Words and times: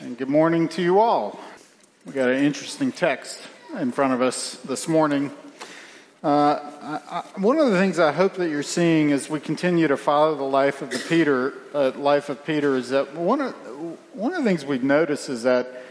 And 0.00 0.16
good 0.16 0.28
morning 0.28 0.68
to 0.68 0.82
you 0.82 1.00
all. 1.00 1.40
We 2.06 2.12
got 2.12 2.28
an 2.28 2.44
interesting 2.44 2.92
text 2.92 3.42
in 3.80 3.90
front 3.90 4.12
of 4.12 4.22
us 4.22 4.54
this 4.58 4.86
morning. 4.86 5.32
Uh, 6.22 6.60
I, 7.10 7.24
one 7.34 7.58
of 7.58 7.72
the 7.72 7.76
things 7.76 7.98
I 7.98 8.12
hope 8.12 8.34
that 8.34 8.48
you're 8.48 8.62
seeing 8.62 9.10
as 9.10 9.28
we 9.28 9.40
continue 9.40 9.88
to 9.88 9.96
follow 9.96 10.36
the 10.36 10.44
life 10.44 10.82
of 10.82 10.90
the 10.90 11.02
Peter, 11.08 11.52
uh, 11.74 11.90
life 11.96 12.28
of 12.28 12.46
Peter, 12.46 12.76
is 12.76 12.90
that 12.90 13.12
one 13.16 13.40
of 13.40 13.54
one 14.12 14.32
of 14.34 14.44
the 14.44 14.48
things 14.48 14.64
we've 14.64 14.84
noticed 14.84 15.28
is 15.28 15.42
that 15.42 15.82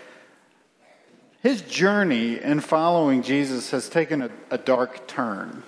his 1.44 1.62
journey 1.64 2.42
in 2.42 2.62
following 2.62 3.24
Jesus 3.24 3.72
has 3.72 3.90
taken 3.90 4.22
a, 4.22 4.30
a 4.50 4.58
dark 4.58 5.06
turn. 5.08 5.64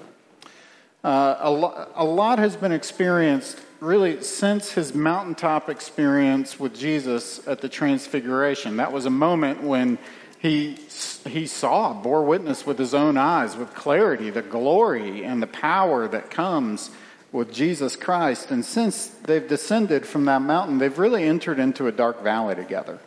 Uh, 1.03 1.35
a, 1.39 1.51
lo- 1.51 1.87
a 1.93 2.05
lot 2.05 2.39
has 2.39 2.55
been 2.55 2.71
experienced 2.71 3.59
really 3.79 4.21
since 4.23 4.71
his 4.71 4.93
mountaintop 4.93 5.69
experience 5.69 6.59
with 6.59 6.77
Jesus 6.77 7.45
at 7.47 7.61
the 7.61 7.69
Transfiguration. 7.69 8.77
That 8.77 8.91
was 8.91 9.05
a 9.05 9.09
moment 9.09 9.63
when 9.63 9.97
he, 10.39 10.77
he 11.25 11.47
saw, 11.47 11.93
bore 11.93 12.23
witness 12.23 12.65
with 12.65 12.77
his 12.77 12.93
own 12.93 13.17
eyes, 13.17 13.55
with 13.55 13.73
clarity, 13.73 14.29
the 14.29 14.41
glory 14.41 15.23
and 15.23 15.41
the 15.41 15.47
power 15.47 16.07
that 16.07 16.29
comes 16.29 16.91
with 17.31 17.53
Jesus 17.53 17.95
Christ. 17.95 18.49
And 18.51 18.65
since 18.65 19.07
they've 19.07 19.47
descended 19.47 20.05
from 20.05 20.25
that 20.25 20.41
mountain, 20.41 20.77
they've 20.77 20.97
really 20.97 21.23
entered 21.23 21.59
into 21.59 21.87
a 21.87 21.91
dark 21.91 22.23
valley 22.23 22.55
together. 22.55 22.99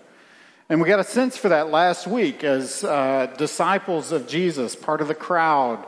And 0.69 0.81
we 0.81 0.89
got 0.89 1.01
a 1.01 1.05
sense 1.05 1.37
for 1.37 1.51
that 1.51 1.71
last 1.71 2.07
week 2.07 2.45
as 2.45 2.85
uh, 2.85 3.27
disciples 3.37 4.13
of 4.13 4.27
Jesus, 4.27 4.77
part 4.77 5.01
of 5.01 5.09
the 5.09 5.15
crowd, 5.15 5.85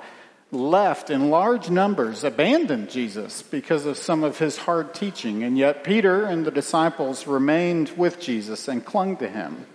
left 0.54 1.10
in 1.10 1.30
large 1.30 1.68
numbers, 1.68 2.24
abandoned 2.24 2.88
Jesus 2.88 3.42
because 3.42 3.84
of 3.84 3.98
some 3.98 4.24
of 4.24 4.38
his 4.38 4.56
hard 4.56 4.94
teaching. 4.94 5.42
And 5.42 5.58
yet 5.58 5.84
Peter 5.84 6.24
and 6.24 6.46
the 6.46 6.50
disciples 6.50 7.26
remained 7.26 7.90
with 7.96 8.20
Jesus 8.20 8.68
and 8.68 8.84
clung 8.84 9.16
to 9.18 9.28
him. 9.28 9.66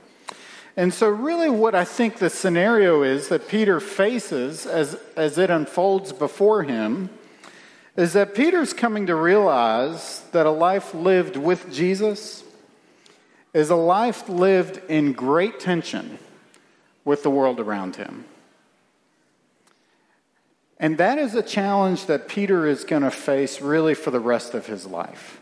And 0.78 0.94
so, 0.94 1.10
really, 1.10 1.50
what 1.50 1.76
I 1.76 1.84
think 1.84 2.18
the 2.18 2.30
scenario 2.30 3.04
is 3.04 3.28
that 3.28 3.50
Peter 3.50 3.80
faces 3.80 4.66
as, 4.66 4.98
as 5.18 5.38
it 5.38 5.50
unfolds 5.50 6.14
before 6.14 6.64
him 6.64 7.10
is 7.98 8.14
that 8.14 8.34
Peter's 8.34 8.72
coming 8.72 9.08
to 9.08 9.16
realize 9.16 10.22
that 10.32 10.46
a 10.46 10.52
life 10.52 10.94
lived 10.94 11.36
with 11.36 11.72
Jesus 11.74 12.46
is 13.54 13.70
a 13.70 13.76
life 13.76 14.30
lived 14.30 14.80
in 14.90 15.12
great 15.12 15.60
tension 15.60 16.18
with 17.04 17.24
the 17.24 17.30
world 17.30 17.60
around 17.60 17.98
him. 17.98 18.24
And 20.80 20.98
that 20.98 21.18
is 21.18 21.36
a 21.36 21.44
challenge 21.44 22.06
that 22.06 22.30
Peter 22.30 22.66
is 22.66 22.86
going 22.86 23.02
to 23.04 23.12
face 23.12 23.60
really 23.60 23.94
for 23.94 24.12
the 24.12 24.20
rest 24.20 24.54
of 24.54 24.66
his 24.66 24.86
life. 24.86 25.42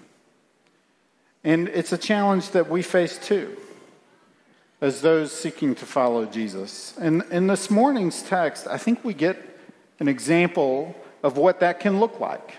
And 1.43 1.67
it's 1.69 1.91
a 1.91 1.97
challenge 1.97 2.49
that 2.51 2.69
we 2.69 2.81
face 2.81 3.19
too, 3.19 3.55
as 4.81 5.01
those 5.01 5.31
seeking 5.31 5.75
to 5.75 5.85
follow 5.85 6.25
Jesus. 6.25 6.97
And 6.99 7.23
in 7.29 7.47
this 7.47 7.69
morning's 7.69 8.23
text, 8.23 8.67
I 8.67 8.77
think 8.77 9.05
we 9.05 9.13
get 9.13 9.37
an 9.99 10.07
example 10.07 10.95
of 11.21 11.37
what 11.37 11.59
that 11.59 11.79
can 11.79 11.99
look 11.99 12.19
like. 12.19 12.55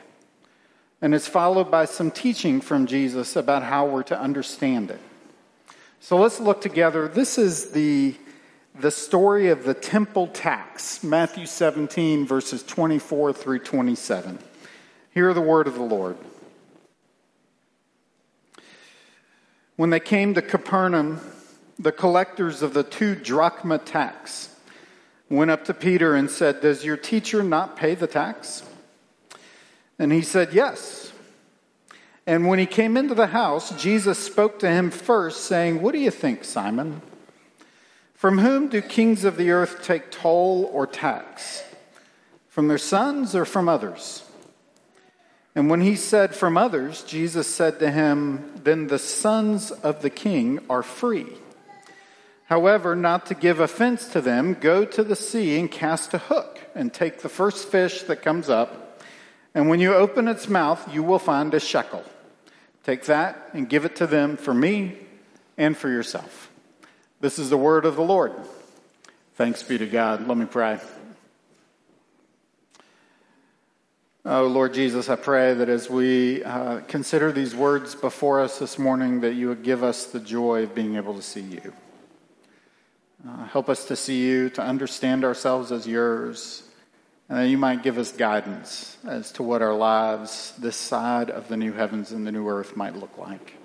And 1.02 1.14
it's 1.14 1.28
followed 1.28 1.70
by 1.70 1.84
some 1.84 2.10
teaching 2.10 2.60
from 2.60 2.86
Jesus 2.86 3.36
about 3.36 3.62
how 3.62 3.86
we're 3.86 4.02
to 4.04 4.18
understand 4.18 4.90
it. 4.90 5.00
So 6.00 6.16
let's 6.16 6.40
look 6.40 6.60
together. 6.60 7.08
This 7.08 7.38
is 7.38 7.70
the 7.70 8.14
the 8.80 8.90
story 8.92 9.48
of 9.48 9.64
the 9.64 9.74
temple 9.74 10.28
tax, 10.28 11.02
Matthew 11.02 11.46
17, 11.46 12.26
verses 12.26 12.62
24 12.62 13.32
through 13.32 13.58
27. 13.60 14.38
Hear 15.12 15.34
the 15.34 15.40
word 15.40 15.66
of 15.66 15.74
the 15.74 15.82
Lord. 15.82 16.16
When 19.74 19.90
they 19.90 20.00
came 20.00 20.34
to 20.34 20.42
Capernaum, 20.42 21.20
the 21.78 21.90
collectors 21.90 22.62
of 22.62 22.72
the 22.72 22.84
two 22.84 23.16
drachma 23.16 23.78
tax 23.78 24.54
went 25.28 25.50
up 25.50 25.64
to 25.64 25.74
Peter 25.74 26.14
and 26.14 26.30
said, 26.30 26.60
Does 26.60 26.84
your 26.84 26.96
teacher 26.96 27.42
not 27.42 27.76
pay 27.76 27.96
the 27.96 28.06
tax? 28.06 28.62
And 29.98 30.12
he 30.12 30.22
said, 30.22 30.52
Yes. 30.52 31.12
And 32.26 32.46
when 32.46 32.58
he 32.58 32.66
came 32.66 32.96
into 32.96 33.14
the 33.14 33.28
house, 33.28 33.70
Jesus 33.80 34.18
spoke 34.18 34.58
to 34.60 34.68
him 34.68 34.90
first, 34.90 35.44
saying, 35.44 35.82
What 35.82 35.92
do 35.92 35.98
you 35.98 36.10
think, 36.10 36.44
Simon? 36.44 37.02
From 38.18 38.38
whom 38.38 38.66
do 38.66 38.82
kings 38.82 39.22
of 39.22 39.36
the 39.36 39.52
earth 39.52 39.84
take 39.84 40.10
toll 40.10 40.68
or 40.72 40.88
tax? 40.88 41.62
From 42.48 42.66
their 42.66 42.76
sons 42.76 43.36
or 43.36 43.44
from 43.44 43.68
others? 43.68 44.24
And 45.54 45.70
when 45.70 45.82
he 45.82 45.94
said 45.94 46.34
from 46.34 46.56
others, 46.56 47.04
Jesus 47.04 47.46
said 47.46 47.78
to 47.78 47.92
him, 47.92 48.60
Then 48.64 48.88
the 48.88 48.98
sons 48.98 49.70
of 49.70 50.02
the 50.02 50.10
king 50.10 50.58
are 50.68 50.82
free. 50.82 51.28
However, 52.46 52.96
not 52.96 53.26
to 53.26 53.36
give 53.36 53.60
offense 53.60 54.08
to 54.08 54.20
them, 54.20 54.54
go 54.54 54.84
to 54.84 55.04
the 55.04 55.14
sea 55.14 55.56
and 55.56 55.70
cast 55.70 56.12
a 56.12 56.18
hook 56.18 56.58
and 56.74 56.92
take 56.92 57.20
the 57.20 57.28
first 57.28 57.68
fish 57.68 58.02
that 58.02 58.22
comes 58.22 58.48
up. 58.48 59.00
And 59.54 59.68
when 59.68 59.78
you 59.78 59.94
open 59.94 60.26
its 60.26 60.48
mouth, 60.48 60.92
you 60.92 61.04
will 61.04 61.20
find 61.20 61.54
a 61.54 61.60
shekel. 61.60 62.02
Take 62.82 63.04
that 63.04 63.50
and 63.52 63.68
give 63.68 63.84
it 63.84 63.94
to 63.96 64.08
them 64.08 64.36
for 64.36 64.52
me 64.52 64.98
and 65.56 65.76
for 65.76 65.88
yourself. 65.88 66.47
This 67.20 67.40
is 67.40 67.50
the 67.50 67.56
word 67.56 67.84
of 67.84 67.96
the 67.96 68.02
Lord. 68.02 68.32
Thanks 69.34 69.64
be 69.64 69.76
to 69.76 69.86
God. 69.86 70.28
Let 70.28 70.38
me 70.38 70.46
pray. 70.46 70.78
Oh, 74.24 74.46
Lord 74.46 74.72
Jesus, 74.72 75.08
I 75.08 75.16
pray 75.16 75.52
that 75.54 75.68
as 75.68 75.90
we 75.90 76.44
uh, 76.44 76.80
consider 76.82 77.32
these 77.32 77.56
words 77.56 77.96
before 77.96 78.40
us 78.40 78.60
this 78.60 78.78
morning, 78.78 79.22
that 79.22 79.34
you 79.34 79.48
would 79.48 79.64
give 79.64 79.82
us 79.82 80.04
the 80.04 80.20
joy 80.20 80.62
of 80.62 80.76
being 80.76 80.94
able 80.94 81.14
to 81.14 81.22
see 81.22 81.40
you. 81.40 81.72
Uh, 83.28 83.46
help 83.46 83.68
us 83.68 83.86
to 83.86 83.96
see 83.96 84.22
you, 84.22 84.48
to 84.50 84.62
understand 84.62 85.24
ourselves 85.24 85.72
as 85.72 85.88
yours, 85.88 86.62
and 87.28 87.38
that 87.38 87.48
you 87.48 87.58
might 87.58 87.82
give 87.82 87.98
us 87.98 88.12
guidance 88.12 88.96
as 89.08 89.32
to 89.32 89.42
what 89.42 89.60
our 89.60 89.74
lives 89.74 90.52
this 90.56 90.76
side 90.76 91.30
of 91.30 91.48
the 91.48 91.56
new 91.56 91.72
heavens 91.72 92.12
and 92.12 92.24
the 92.24 92.30
new 92.30 92.48
earth 92.48 92.76
might 92.76 92.94
look 92.94 93.18
like. 93.18 93.57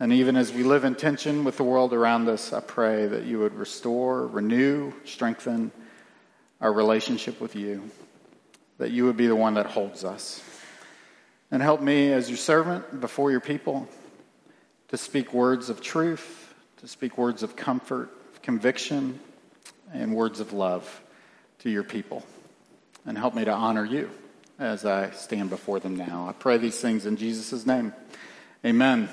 And 0.00 0.14
even 0.14 0.34
as 0.34 0.50
we 0.50 0.62
live 0.62 0.84
in 0.84 0.94
tension 0.94 1.44
with 1.44 1.58
the 1.58 1.62
world 1.62 1.92
around 1.92 2.26
us, 2.26 2.54
I 2.54 2.60
pray 2.60 3.04
that 3.06 3.24
you 3.24 3.38
would 3.40 3.54
restore, 3.54 4.26
renew, 4.26 4.94
strengthen 5.04 5.70
our 6.58 6.72
relationship 6.72 7.38
with 7.38 7.54
you, 7.54 7.90
that 8.78 8.90
you 8.92 9.04
would 9.04 9.18
be 9.18 9.26
the 9.26 9.36
one 9.36 9.54
that 9.54 9.66
holds 9.66 10.02
us. 10.02 10.42
And 11.50 11.62
help 11.62 11.82
me 11.82 12.14
as 12.14 12.30
your 12.30 12.38
servant 12.38 13.02
before 13.02 13.30
your 13.30 13.40
people 13.40 13.86
to 14.88 14.96
speak 14.96 15.34
words 15.34 15.68
of 15.68 15.82
truth, 15.82 16.54
to 16.78 16.88
speak 16.88 17.18
words 17.18 17.42
of 17.42 17.54
comfort, 17.54 18.10
conviction, 18.42 19.20
and 19.92 20.14
words 20.14 20.40
of 20.40 20.54
love 20.54 21.02
to 21.58 21.68
your 21.68 21.84
people. 21.84 22.24
And 23.04 23.18
help 23.18 23.34
me 23.34 23.44
to 23.44 23.52
honor 23.52 23.84
you 23.84 24.10
as 24.58 24.86
I 24.86 25.10
stand 25.10 25.50
before 25.50 25.78
them 25.78 25.96
now. 25.96 26.26
I 26.26 26.32
pray 26.32 26.56
these 26.56 26.80
things 26.80 27.04
in 27.04 27.18
Jesus' 27.18 27.66
name. 27.66 27.92
Amen. 28.64 29.10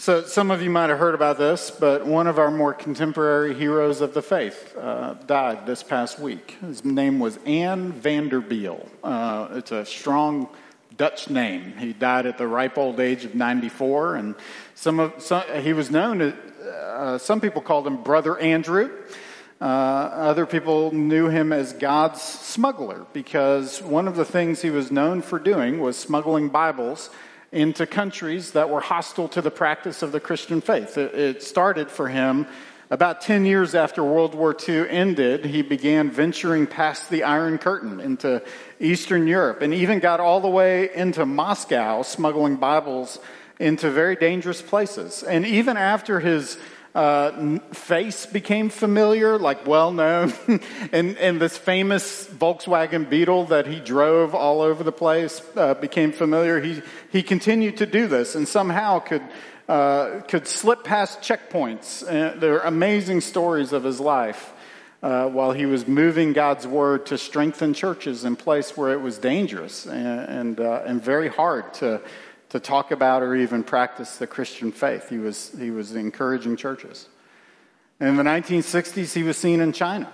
So, 0.00 0.22
some 0.22 0.50
of 0.50 0.62
you 0.62 0.70
might 0.70 0.88
have 0.88 0.98
heard 0.98 1.14
about 1.14 1.36
this, 1.36 1.70
but 1.70 2.06
one 2.06 2.26
of 2.26 2.38
our 2.38 2.50
more 2.50 2.72
contemporary 2.72 3.52
heroes 3.52 4.00
of 4.00 4.14
the 4.14 4.22
faith 4.22 4.74
uh, 4.78 5.12
died 5.26 5.66
this 5.66 5.82
past 5.82 6.18
week. 6.18 6.56
His 6.62 6.82
name 6.86 7.18
was 7.18 7.38
Anne 7.44 7.92
van 7.92 8.30
der 8.30 8.40
Bijl. 8.40 8.88
Uh, 9.04 9.48
it's 9.56 9.72
a 9.72 9.84
strong 9.84 10.48
Dutch 10.96 11.28
name. 11.28 11.74
He 11.76 11.92
died 11.92 12.24
at 12.24 12.38
the 12.38 12.46
ripe 12.46 12.78
old 12.78 12.98
age 12.98 13.26
of 13.26 13.34
94, 13.34 14.16
and 14.16 14.36
some 14.74 15.00
of 15.00 15.20
some, 15.20 15.42
he 15.60 15.74
was 15.74 15.90
known. 15.90 16.22
Uh, 16.22 17.18
some 17.18 17.42
people 17.42 17.60
called 17.60 17.86
him 17.86 18.02
Brother 18.02 18.38
Andrew. 18.38 18.90
Uh, 19.60 19.64
other 19.64 20.46
people 20.46 20.92
knew 20.92 21.28
him 21.28 21.52
as 21.52 21.74
God's 21.74 22.22
smuggler 22.22 23.04
because 23.12 23.82
one 23.82 24.08
of 24.08 24.16
the 24.16 24.24
things 24.24 24.62
he 24.62 24.70
was 24.70 24.90
known 24.90 25.20
for 25.20 25.38
doing 25.38 25.78
was 25.78 25.98
smuggling 25.98 26.48
Bibles 26.48 27.10
into 27.52 27.86
countries 27.86 28.52
that 28.52 28.70
were 28.70 28.80
hostile 28.80 29.28
to 29.28 29.42
the 29.42 29.50
practice 29.50 30.02
of 30.02 30.12
the 30.12 30.20
Christian 30.20 30.60
faith. 30.60 30.96
It 30.96 31.42
started 31.42 31.90
for 31.90 32.08
him 32.08 32.46
about 32.90 33.20
10 33.20 33.44
years 33.44 33.74
after 33.74 34.02
World 34.02 34.34
War 34.34 34.56
II 34.68 34.88
ended. 34.88 35.44
He 35.44 35.62
began 35.62 36.10
venturing 36.10 36.66
past 36.66 37.10
the 37.10 37.22
Iron 37.22 37.58
Curtain 37.58 38.00
into 38.00 38.42
Eastern 38.78 39.26
Europe 39.26 39.62
and 39.62 39.72
even 39.72 40.00
got 40.00 40.20
all 40.20 40.40
the 40.40 40.48
way 40.48 40.94
into 40.94 41.24
Moscow, 41.26 42.02
smuggling 42.02 42.56
Bibles 42.56 43.18
into 43.58 43.90
very 43.90 44.16
dangerous 44.16 44.62
places. 44.62 45.22
And 45.22 45.44
even 45.46 45.76
after 45.76 46.18
his 46.20 46.58
uh, 46.94 47.58
face 47.72 48.26
became 48.26 48.68
familiar, 48.68 49.38
like 49.38 49.66
well 49.66 49.92
known, 49.92 50.32
and, 50.92 51.16
and 51.18 51.40
this 51.40 51.56
famous 51.56 52.26
Volkswagen 52.26 53.08
Beetle 53.08 53.46
that 53.46 53.66
he 53.66 53.78
drove 53.78 54.34
all 54.34 54.60
over 54.60 54.82
the 54.82 54.92
place 54.92 55.40
uh, 55.56 55.74
became 55.74 56.12
familiar. 56.12 56.60
He, 56.60 56.82
he 57.10 57.22
continued 57.22 57.76
to 57.78 57.86
do 57.86 58.08
this 58.08 58.34
and 58.34 58.46
somehow 58.48 58.98
could, 58.98 59.22
uh, 59.68 60.20
could 60.26 60.48
slip 60.48 60.82
past 60.82 61.20
checkpoints. 61.20 62.02
Uh, 62.02 62.36
there 62.38 62.60
are 62.60 62.66
amazing 62.66 63.20
stories 63.20 63.72
of 63.72 63.84
his 63.84 64.00
life. 64.00 64.52
Uh, 65.02 65.26
while 65.26 65.52
he 65.52 65.64
was 65.64 65.88
moving 65.88 66.34
God's 66.34 66.66
word 66.66 67.06
to 67.06 67.16
strengthen 67.16 67.72
churches 67.72 68.26
in 68.26 68.36
place 68.36 68.76
where 68.76 68.92
it 68.92 69.00
was 69.00 69.16
dangerous 69.16 69.86
and, 69.86 70.28
and, 70.28 70.60
uh, 70.60 70.82
and 70.84 71.02
very 71.02 71.28
hard 71.28 71.72
to, 71.72 72.02
to 72.50 72.60
talk 72.60 72.90
about 72.90 73.22
or 73.22 73.34
even 73.34 73.62
practice 73.62 74.18
the 74.18 74.26
Christian 74.26 74.72
faith. 74.72 75.08
He 75.08 75.18
was, 75.18 75.54
he 75.58 75.70
was 75.70 75.94
encouraging 75.94 76.56
churches. 76.56 77.08
And 77.98 78.10
in 78.10 78.16
the 78.16 78.22
1960s, 78.22 79.14
he 79.14 79.22
was 79.22 79.36
seen 79.36 79.60
in 79.60 79.72
China. 79.72 80.10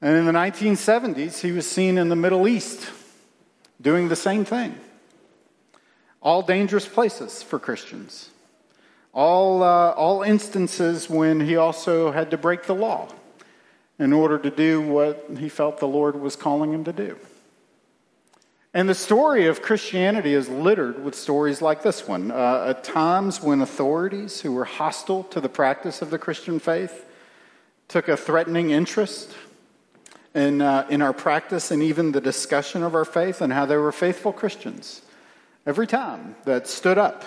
And 0.00 0.16
in 0.16 0.26
the 0.26 0.32
1970s, 0.32 1.40
he 1.40 1.52
was 1.52 1.68
seen 1.68 1.98
in 1.98 2.08
the 2.08 2.16
Middle 2.16 2.46
East 2.46 2.90
doing 3.80 4.08
the 4.08 4.16
same 4.16 4.44
thing. 4.44 4.78
All 6.22 6.42
dangerous 6.42 6.86
places 6.86 7.42
for 7.42 7.58
Christians. 7.58 8.30
All, 9.12 9.62
uh, 9.62 9.92
all 9.92 10.22
instances 10.22 11.08
when 11.08 11.40
he 11.40 11.56
also 11.56 12.12
had 12.12 12.30
to 12.30 12.38
break 12.38 12.64
the 12.64 12.74
law 12.74 13.08
in 13.98 14.12
order 14.12 14.38
to 14.38 14.50
do 14.50 14.80
what 14.80 15.26
he 15.38 15.48
felt 15.48 15.78
the 15.78 15.88
Lord 15.88 16.20
was 16.20 16.36
calling 16.36 16.72
him 16.72 16.84
to 16.84 16.92
do. 16.92 17.16
And 18.74 18.88
the 18.88 18.94
story 18.94 19.46
of 19.46 19.62
Christianity 19.62 20.34
is 20.34 20.48
littered 20.48 21.02
with 21.02 21.14
stories 21.14 21.62
like 21.62 21.82
this 21.82 22.06
one. 22.06 22.30
Uh, 22.30 22.66
at 22.68 22.84
times 22.84 23.42
when 23.42 23.60
authorities 23.60 24.40
who 24.40 24.52
were 24.52 24.64
hostile 24.64 25.24
to 25.24 25.40
the 25.40 25.48
practice 25.48 26.02
of 26.02 26.10
the 26.10 26.18
Christian 26.18 26.58
faith 26.58 27.04
took 27.88 28.08
a 28.08 28.16
threatening 28.16 28.70
interest 28.70 29.34
in, 30.34 30.60
uh, 30.60 30.86
in 30.90 31.00
our 31.00 31.14
practice 31.14 31.70
and 31.70 31.82
even 31.82 32.12
the 32.12 32.20
discussion 32.20 32.82
of 32.82 32.94
our 32.94 33.04
faith 33.04 33.40
and 33.40 33.52
how 33.52 33.64
they 33.64 33.76
were 33.76 33.92
faithful 33.92 34.32
Christians. 34.32 35.02
Every 35.64 35.86
time 35.86 36.36
that 36.44 36.68
stood 36.68 36.98
up 36.98 37.24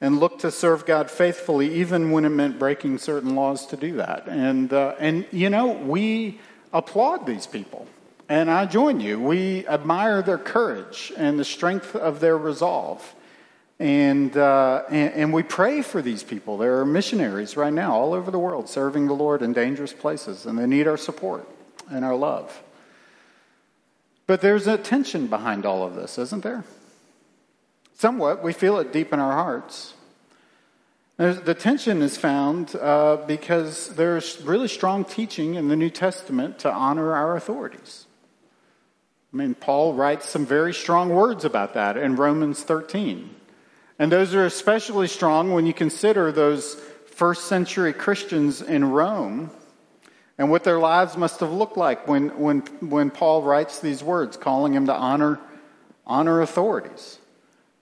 and 0.00 0.20
looked 0.20 0.42
to 0.42 0.50
serve 0.50 0.84
God 0.84 1.10
faithfully, 1.10 1.74
even 1.76 2.10
when 2.10 2.24
it 2.24 2.28
meant 2.28 2.58
breaking 2.58 2.98
certain 2.98 3.34
laws 3.34 3.66
to 3.66 3.76
do 3.76 3.94
that. 3.94 4.28
And, 4.28 4.72
uh, 4.72 4.94
and 4.98 5.24
you 5.32 5.48
know, 5.48 5.68
we 5.68 6.40
applaud 6.72 7.26
these 7.26 7.46
people. 7.46 7.86
And 8.32 8.50
I 8.50 8.64
join 8.64 9.00
you. 9.00 9.20
We 9.20 9.66
admire 9.66 10.22
their 10.22 10.38
courage 10.38 11.12
and 11.18 11.38
the 11.38 11.44
strength 11.44 11.94
of 11.94 12.20
their 12.20 12.38
resolve. 12.38 13.14
And, 13.78 14.34
uh, 14.34 14.84
and, 14.88 15.12
and, 15.12 15.32
we 15.34 15.42
pray 15.42 15.82
for 15.82 16.00
these 16.00 16.22
people. 16.22 16.56
There 16.56 16.80
are 16.80 16.86
missionaries 16.86 17.58
right 17.58 17.74
now 17.74 17.92
all 17.92 18.14
over 18.14 18.30
the 18.30 18.38
world 18.38 18.70
serving 18.70 19.06
the 19.06 19.12
Lord 19.12 19.42
in 19.42 19.52
dangerous 19.52 19.92
places, 19.92 20.46
and 20.46 20.58
they 20.58 20.66
need 20.66 20.88
our 20.88 20.96
support 20.96 21.46
and 21.90 22.06
our 22.06 22.16
love. 22.16 22.62
But 24.26 24.40
there's 24.40 24.66
a 24.66 24.78
tension 24.78 25.26
behind 25.26 25.66
all 25.66 25.84
of 25.84 25.94
this, 25.94 26.16
isn't 26.16 26.42
there? 26.42 26.64
Somewhat, 27.96 28.42
we 28.42 28.54
feel 28.54 28.78
it 28.78 28.94
deep 28.94 29.12
in 29.12 29.20
our 29.20 29.32
hearts. 29.32 29.92
The 31.18 31.54
tension 31.54 32.00
is 32.00 32.16
found 32.16 32.74
uh, 32.76 33.18
because 33.26 33.94
there's 33.94 34.40
really 34.40 34.68
strong 34.68 35.04
teaching 35.04 35.56
in 35.56 35.68
the 35.68 35.76
New 35.76 35.90
Testament 35.90 36.60
to 36.60 36.72
honor 36.72 37.12
our 37.12 37.36
authorities. 37.36 38.06
I 39.32 39.36
mean, 39.36 39.54
Paul 39.54 39.94
writes 39.94 40.28
some 40.28 40.44
very 40.44 40.74
strong 40.74 41.08
words 41.08 41.44
about 41.44 41.74
that 41.74 41.96
in 41.96 42.16
Romans 42.16 42.62
13. 42.62 43.34
And 43.98 44.12
those 44.12 44.34
are 44.34 44.44
especially 44.44 45.08
strong 45.08 45.52
when 45.52 45.64
you 45.64 45.72
consider 45.72 46.30
those 46.30 46.74
first 47.06 47.46
century 47.46 47.92
Christians 47.92 48.60
in 48.60 48.90
Rome 48.90 49.50
and 50.36 50.50
what 50.50 50.64
their 50.64 50.78
lives 50.78 51.16
must 51.16 51.40
have 51.40 51.52
looked 51.52 51.76
like 51.76 52.08
when, 52.08 52.28
when, 52.38 52.60
when 52.80 53.10
Paul 53.10 53.42
writes 53.42 53.80
these 53.80 54.02
words, 54.02 54.36
calling 54.36 54.74
him 54.74 54.86
to 54.86 54.94
honor, 54.94 55.38
honor 56.06 56.40
authorities. 56.42 57.18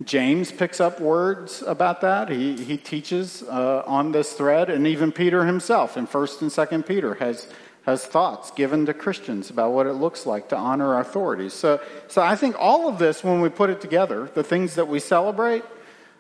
James 0.05 0.51
picks 0.51 0.81
up 0.81 1.01
words 1.01 1.63
about 1.63 2.01
that. 2.01 2.29
He, 2.29 2.57
he 2.63 2.77
teaches 2.77 3.43
uh, 3.43 3.83
on 3.87 4.13
this 4.13 4.33
thread, 4.33 4.71
and 4.71 4.87
even 4.87 5.13
Peter 5.13 5.45
himself 5.45 5.97
in 5.97 6.07
1st 6.07 6.43
and 6.43 6.51
2nd 6.51 6.87
Peter 6.87 7.15
has, 7.15 7.49
has 7.83 8.05
thoughts 8.05 8.51
given 8.51 8.87
to 8.87 8.95
Christians 8.95 9.51
about 9.51 9.73
what 9.73 9.87
it 9.87 9.95
looks 9.95 10.27
like 10.27 10.49
to 10.51 10.57
honor 10.57 10.99
authorities. 10.99 11.53
So, 11.53 11.81
so 12.09 12.23
I 12.23 12.37
think 12.37 12.57
all 12.59 12.89
of 12.89 12.99
this, 12.99 13.25
when 13.25 13.41
we 13.41 13.49
put 13.49 13.71
it 13.71 13.81
together, 13.81 14.31
the 14.35 14.45
things 14.45 14.75
that 14.75 14.89
we 14.89 15.01
celebrate 15.01 15.65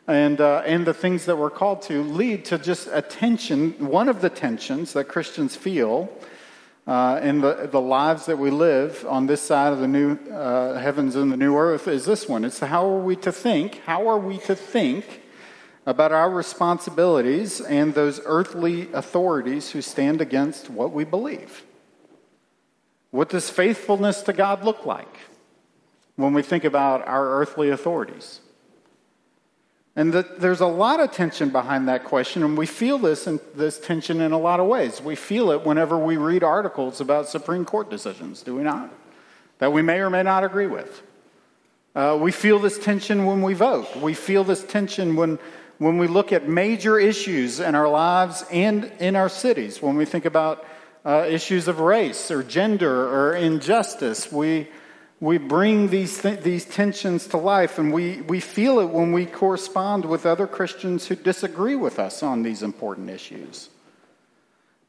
and, 0.06 0.40
uh, 0.40 0.62
and 0.64 0.86
the 0.86 0.94
things 0.94 1.26
that 1.26 1.36
we're 1.36 1.50
called 1.50 1.82
to, 1.82 2.02
lead 2.02 2.44
to 2.46 2.58
just 2.58 2.88
a 2.92 3.02
tension, 3.02 3.72
one 3.78 4.08
of 4.08 4.20
the 4.20 4.30
tensions 4.30 4.94
that 4.94 5.04
Christians 5.04 5.54
feel 5.54 6.10
uh, 6.86 7.20
in 7.22 7.40
the, 7.40 7.68
the 7.70 7.80
lives 7.80 8.26
that 8.26 8.38
we 8.38 8.50
live 8.50 9.06
on 9.08 9.26
this 9.26 9.42
side 9.42 9.72
of 9.72 9.80
the 9.80 9.86
new 9.86 10.18
uh, 10.32 10.78
heavens 10.78 11.14
and 11.14 11.30
the 11.30 11.36
new 11.36 11.56
earth 11.56 11.86
is 11.86 12.04
this 12.06 12.28
one. 12.28 12.44
It's 12.44 12.58
how 12.58 12.88
are 12.90 12.98
we 12.98 13.16
to 13.16 13.30
think? 13.30 13.82
How 13.84 14.08
are 14.08 14.18
we 14.18 14.38
to 14.38 14.56
think 14.56 15.22
about 15.90 16.12
our 16.12 16.30
responsibilities 16.30 17.60
and 17.60 17.94
those 17.94 18.20
earthly 18.24 18.88
authorities 18.92 19.72
who 19.72 19.82
stand 19.82 20.20
against 20.20 20.70
what 20.70 20.92
we 20.92 21.02
believe? 21.02 21.64
What 23.10 23.28
does 23.28 23.50
faithfulness 23.50 24.22
to 24.22 24.32
God 24.32 24.62
look 24.62 24.86
like 24.86 25.18
when 26.14 26.32
we 26.32 26.42
think 26.42 26.62
about 26.62 27.04
our 27.08 27.40
earthly 27.40 27.70
authorities? 27.70 28.38
And 29.96 30.12
there's 30.12 30.60
a 30.60 30.66
lot 30.66 31.00
of 31.00 31.10
tension 31.10 31.50
behind 31.50 31.88
that 31.88 32.04
question, 32.04 32.44
and 32.44 32.56
we 32.56 32.66
feel 32.66 32.96
this, 32.96 33.26
in, 33.26 33.40
this 33.56 33.80
tension 33.80 34.20
in 34.20 34.30
a 34.30 34.38
lot 34.38 34.60
of 34.60 34.68
ways. 34.68 35.02
We 35.02 35.16
feel 35.16 35.50
it 35.50 35.66
whenever 35.66 35.98
we 35.98 36.16
read 36.16 36.44
articles 36.44 37.00
about 37.00 37.28
Supreme 37.28 37.64
Court 37.64 37.90
decisions, 37.90 38.44
do 38.44 38.54
we 38.54 38.62
not? 38.62 38.94
That 39.58 39.72
we 39.72 39.82
may 39.82 39.98
or 39.98 40.08
may 40.08 40.22
not 40.22 40.44
agree 40.44 40.68
with. 40.68 41.02
Uh, 41.96 42.16
we 42.20 42.30
feel 42.30 42.60
this 42.60 42.78
tension 42.78 43.26
when 43.26 43.42
we 43.42 43.54
vote. 43.54 43.96
We 43.96 44.14
feel 44.14 44.44
this 44.44 44.62
tension 44.62 45.16
when, 45.16 45.40
when 45.80 45.96
we 45.96 46.06
look 46.06 46.30
at 46.30 46.46
major 46.46 46.98
issues 46.98 47.58
in 47.58 47.74
our 47.74 47.88
lives 47.88 48.44
and 48.52 48.84
in 48.98 49.16
our 49.16 49.30
cities. 49.30 49.80
When 49.80 49.96
we 49.96 50.04
think 50.04 50.26
about 50.26 50.62
uh, 51.06 51.24
issues 51.26 51.68
of 51.68 51.80
race 51.80 52.30
or 52.30 52.42
gender 52.42 53.08
or 53.08 53.34
injustice, 53.34 54.30
we, 54.30 54.68
we 55.20 55.38
bring 55.38 55.88
these, 55.88 56.20
th- 56.20 56.40
these 56.40 56.66
tensions 56.66 57.28
to 57.28 57.38
life, 57.38 57.78
and 57.78 57.94
we, 57.94 58.20
we 58.20 58.40
feel 58.40 58.80
it 58.80 58.90
when 58.90 59.12
we 59.12 59.24
correspond 59.24 60.04
with 60.04 60.26
other 60.26 60.46
Christians 60.46 61.06
who 61.06 61.14
disagree 61.14 61.76
with 61.76 61.98
us 61.98 62.22
on 62.22 62.42
these 62.42 62.62
important 62.62 63.08
issues. 63.08 63.70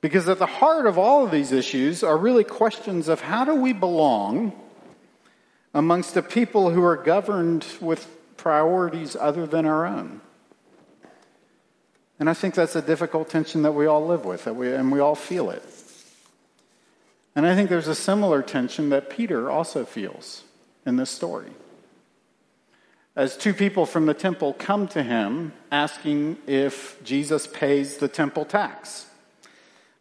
Because 0.01 0.27
at 0.27 0.39
the 0.39 0.45
heart 0.45 0.87
of 0.87 0.97
all 0.97 1.23
of 1.23 1.31
these 1.31 1.53
issues 1.53 2.03
are 2.03 2.17
really 2.17 2.43
questions 2.43 3.07
of 3.07 3.21
how 3.21 3.45
do 3.45 3.55
we 3.55 3.71
belong 3.71 4.51
amongst 5.73 6.17
a 6.17 6.21
people 6.21 6.71
who 6.71 6.83
are 6.83 6.97
governed 6.97 7.65
with 7.79 8.09
priorities 8.35 9.15
other 9.15 9.47
than 9.47 9.65
our 9.65 9.85
own. 9.85 10.19
And 12.21 12.29
I 12.29 12.35
think 12.35 12.53
that's 12.53 12.75
a 12.75 12.83
difficult 12.83 13.29
tension 13.31 13.63
that 13.63 13.71
we 13.71 13.87
all 13.87 14.05
live 14.05 14.25
with, 14.25 14.43
that 14.43 14.55
we, 14.55 14.71
and 14.71 14.91
we 14.91 14.99
all 14.99 15.15
feel 15.15 15.49
it. 15.49 15.63
And 17.35 17.47
I 17.47 17.55
think 17.55 17.67
there's 17.67 17.87
a 17.87 17.95
similar 17.95 18.43
tension 18.43 18.89
that 18.89 19.09
Peter 19.09 19.49
also 19.49 19.85
feels 19.85 20.43
in 20.85 20.97
this 20.97 21.09
story. 21.09 21.49
As 23.15 23.35
two 23.35 23.55
people 23.55 23.87
from 23.87 24.05
the 24.05 24.13
temple 24.13 24.53
come 24.53 24.87
to 24.89 25.01
him 25.01 25.53
asking 25.71 26.37
if 26.45 27.03
Jesus 27.03 27.47
pays 27.47 27.97
the 27.97 28.07
temple 28.07 28.45
tax, 28.45 29.07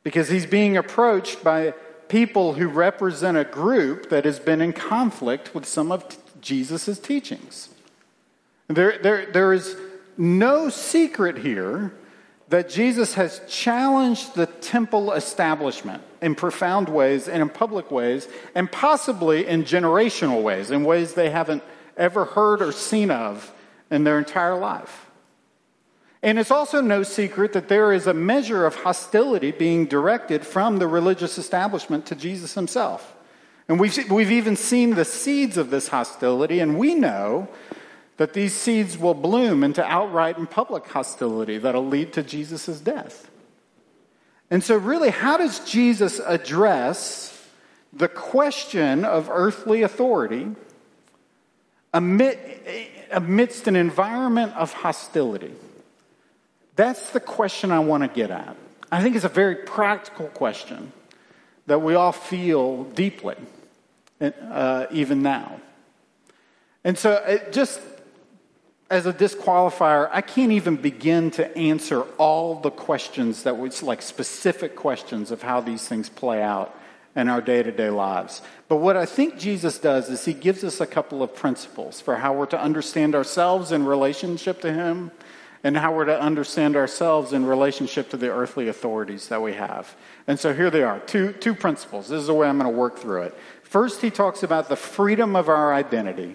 because 0.03 0.29
he's 0.29 0.45
being 0.45 0.77
approached 0.77 1.43
by 1.43 1.73
people 2.09 2.53
who 2.53 2.69
represent 2.69 3.39
a 3.39 3.45
group 3.45 4.11
that 4.11 4.27
has 4.27 4.39
been 4.39 4.61
in 4.61 4.75
conflict 4.75 5.55
with 5.55 5.65
some 5.65 5.91
of 5.91 6.05
Jesus' 6.43 6.99
teachings. 6.99 7.71
There, 8.69 8.99
there, 8.99 9.25
there 9.33 9.55
is 9.55 9.75
no 10.19 10.69
secret 10.69 11.39
here 11.39 11.95
that 12.51 12.69
Jesus 12.69 13.15
has 13.15 13.41
challenged 13.49 14.35
the 14.35 14.47
temple 14.47 15.13
establishment 15.13 16.03
in 16.21 16.35
profound 16.35 16.89
ways 16.89 17.29
and 17.29 17.41
in 17.43 17.49
public 17.49 17.91
ways, 17.91 18.29
and 18.55 18.71
possibly 18.71 19.47
in 19.47 19.65
generational 19.65 20.43
ways, 20.43 20.71
in 20.71 20.85
ways 20.85 21.15
they 21.15 21.31
haven't 21.31 21.63
ever 21.97 22.25
heard 22.25 22.61
or 22.61 22.73
seen 22.73 23.11
of 23.11 23.53
in 23.91 24.05
their 24.05 24.19
entire 24.19 24.59
life. 24.59 25.07
And 26.23 26.39
it's 26.39 26.51
also 26.51 26.81
no 26.81 27.03
secret 27.03 27.53
that 27.55 27.69
there 27.69 27.93
is 27.93 28.07
a 28.07 28.15
measure 28.15 28.67
of 28.67 28.75
hostility 28.75 29.53
being 29.53 29.87
directed 29.87 30.45
from 30.45 30.79
the 30.79 30.89
religious 30.89 31.39
establishment 31.39 32.05
to 32.07 32.15
Jesus 32.15 32.55
himself. 32.55 33.17
And 33.69 33.79
we've, 33.79 34.11
we've 34.11 34.33
even 34.33 34.57
seen 34.57 34.97
the 34.97 35.05
seeds 35.05 35.57
of 35.57 35.71
this 35.71 35.89
hostility, 35.89 36.59
and 36.59 36.77
we 36.77 36.97
know 36.97 37.49
that 38.21 38.35
these 38.35 38.53
seeds 38.53 38.99
will 38.99 39.15
bloom 39.15 39.65
into 39.65 39.83
outright 39.83 40.37
and 40.37 40.51
public 40.51 40.87
hostility 40.87 41.57
that'll 41.57 41.87
lead 41.87 42.13
to 42.13 42.23
Jesus' 42.23 42.79
death. 42.79 43.31
And 44.51 44.63
so, 44.63 44.77
really, 44.77 45.09
how 45.09 45.39
does 45.39 45.61
Jesus 45.61 46.21
address 46.27 47.49
the 47.95 48.09
question 48.09 49.07
of 49.07 49.31
earthly 49.33 49.81
authority 49.81 50.49
amidst 51.95 53.67
an 53.67 53.77
environment 53.77 54.53
of 54.55 54.75
hostility? 54.75 55.55
That's 56.77 57.13
the 57.13 57.21
question 57.21 57.73
I 57.73 57.79
want 57.79 58.03
to 58.03 58.09
get 58.09 58.31
at. 58.31 58.55
I 58.93 59.03
think 59.03 59.17
it's 59.17 59.25
a 59.25 59.31
very 59.31 59.57
practical 59.57 60.27
question 60.27 60.93
that 61.65 61.81
we 61.81 61.95
all 61.95 62.13
feel 62.13 62.85
deeply, 62.85 63.37
uh, 64.21 64.89
even 64.91 65.23
now. 65.23 65.59
And 66.85 66.99
so, 66.99 67.13
it 67.13 67.55
just 67.55 67.81
as 68.91 69.07
a 69.07 69.13
disqualifier, 69.13 70.11
I 70.13 70.21
can't 70.21 70.51
even 70.51 70.75
begin 70.75 71.31
to 71.33 71.57
answer 71.57 72.03
all 72.19 72.57
the 72.57 72.73
questions 72.73 73.45
that 73.45 73.57
was 73.57 73.85
like 73.85 74.03
specific 74.03 74.75
questions 74.75 75.31
of 75.31 75.43
how 75.43 75.61
these 75.61 75.87
things 75.87 76.09
play 76.09 76.43
out 76.43 76.77
in 77.15 77.29
our 77.29 77.41
day 77.41 77.63
to 77.63 77.71
day 77.71 77.89
lives. 77.89 78.43
But 78.69 78.77
what 78.77 78.97
I 78.97 79.07
think 79.07 79.39
Jesus 79.39 79.79
does 79.79 80.11
is 80.11 80.25
he 80.25 80.35
gives 80.35 80.65
us 80.65 80.81
a 80.81 80.87
couple 80.87 81.23
of 81.23 81.35
principles 81.35 82.01
for 82.01 82.17
how 82.17 82.35
we're 82.35 82.47
to 82.47 82.61
understand 82.61 83.15
ourselves 83.15 83.71
in 83.71 83.87
relationship 83.87 84.61
to 84.63 84.73
him 84.73 85.13
and 85.63 85.77
how 85.77 85.95
we're 85.95 86.07
to 86.07 86.21
understand 86.21 86.75
ourselves 86.75 87.33
in 87.33 87.47
relationship 87.47 88.11
to 88.11 88.17
the 88.17 88.31
earthly 88.31 88.67
authorities 88.67 89.29
that 89.29 89.43
we 89.43 89.53
have. 89.53 89.95
And 90.27 90.39
so 90.39 90.53
here 90.53 90.71
they 90.71 90.83
are 90.83 90.99
two, 91.01 91.33
two 91.33 91.55
principles. 91.55 92.09
This 92.09 92.21
is 92.23 92.27
the 92.27 92.35
way 92.35 92.49
I'm 92.49 92.59
going 92.59 92.71
to 92.71 92.77
work 92.77 92.99
through 92.99 93.23
it. 93.23 93.37
First, 93.63 94.01
he 94.01 94.11
talks 94.11 94.43
about 94.43 94.69
the 94.69 94.77
freedom 94.77 95.37
of 95.37 95.49
our 95.49 95.73
identity. 95.73 96.35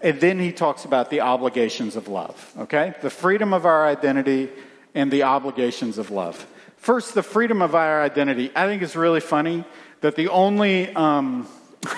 And 0.00 0.20
then 0.20 0.38
he 0.38 0.52
talks 0.52 0.84
about 0.84 1.10
the 1.10 1.20
obligations 1.20 1.96
of 1.96 2.08
love, 2.08 2.52
okay? 2.58 2.94
The 3.02 3.10
freedom 3.10 3.52
of 3.52 3.66
our 3.66 3.86
identity 3.86 4.48
and 4.94 5.10
the 5.10 5.24
obligations 5.24 5.98
of 5.98 6.10
love. 6.10 6.46
First, 6.76 7.14
the 7.14 7.22
freedom 7.22 7.60
of 7.62 7.74
our 7.74 8.02
identity. 8.02 8.52
I 8.54 8.66
think 8.66 8.82
it's 8.82 8.96
really 8.96 9.20
funny 9.20 9.64
that 10.00 10.14
the 10.14 10.28
only, 10.28 10.94
um, 10.94 11.48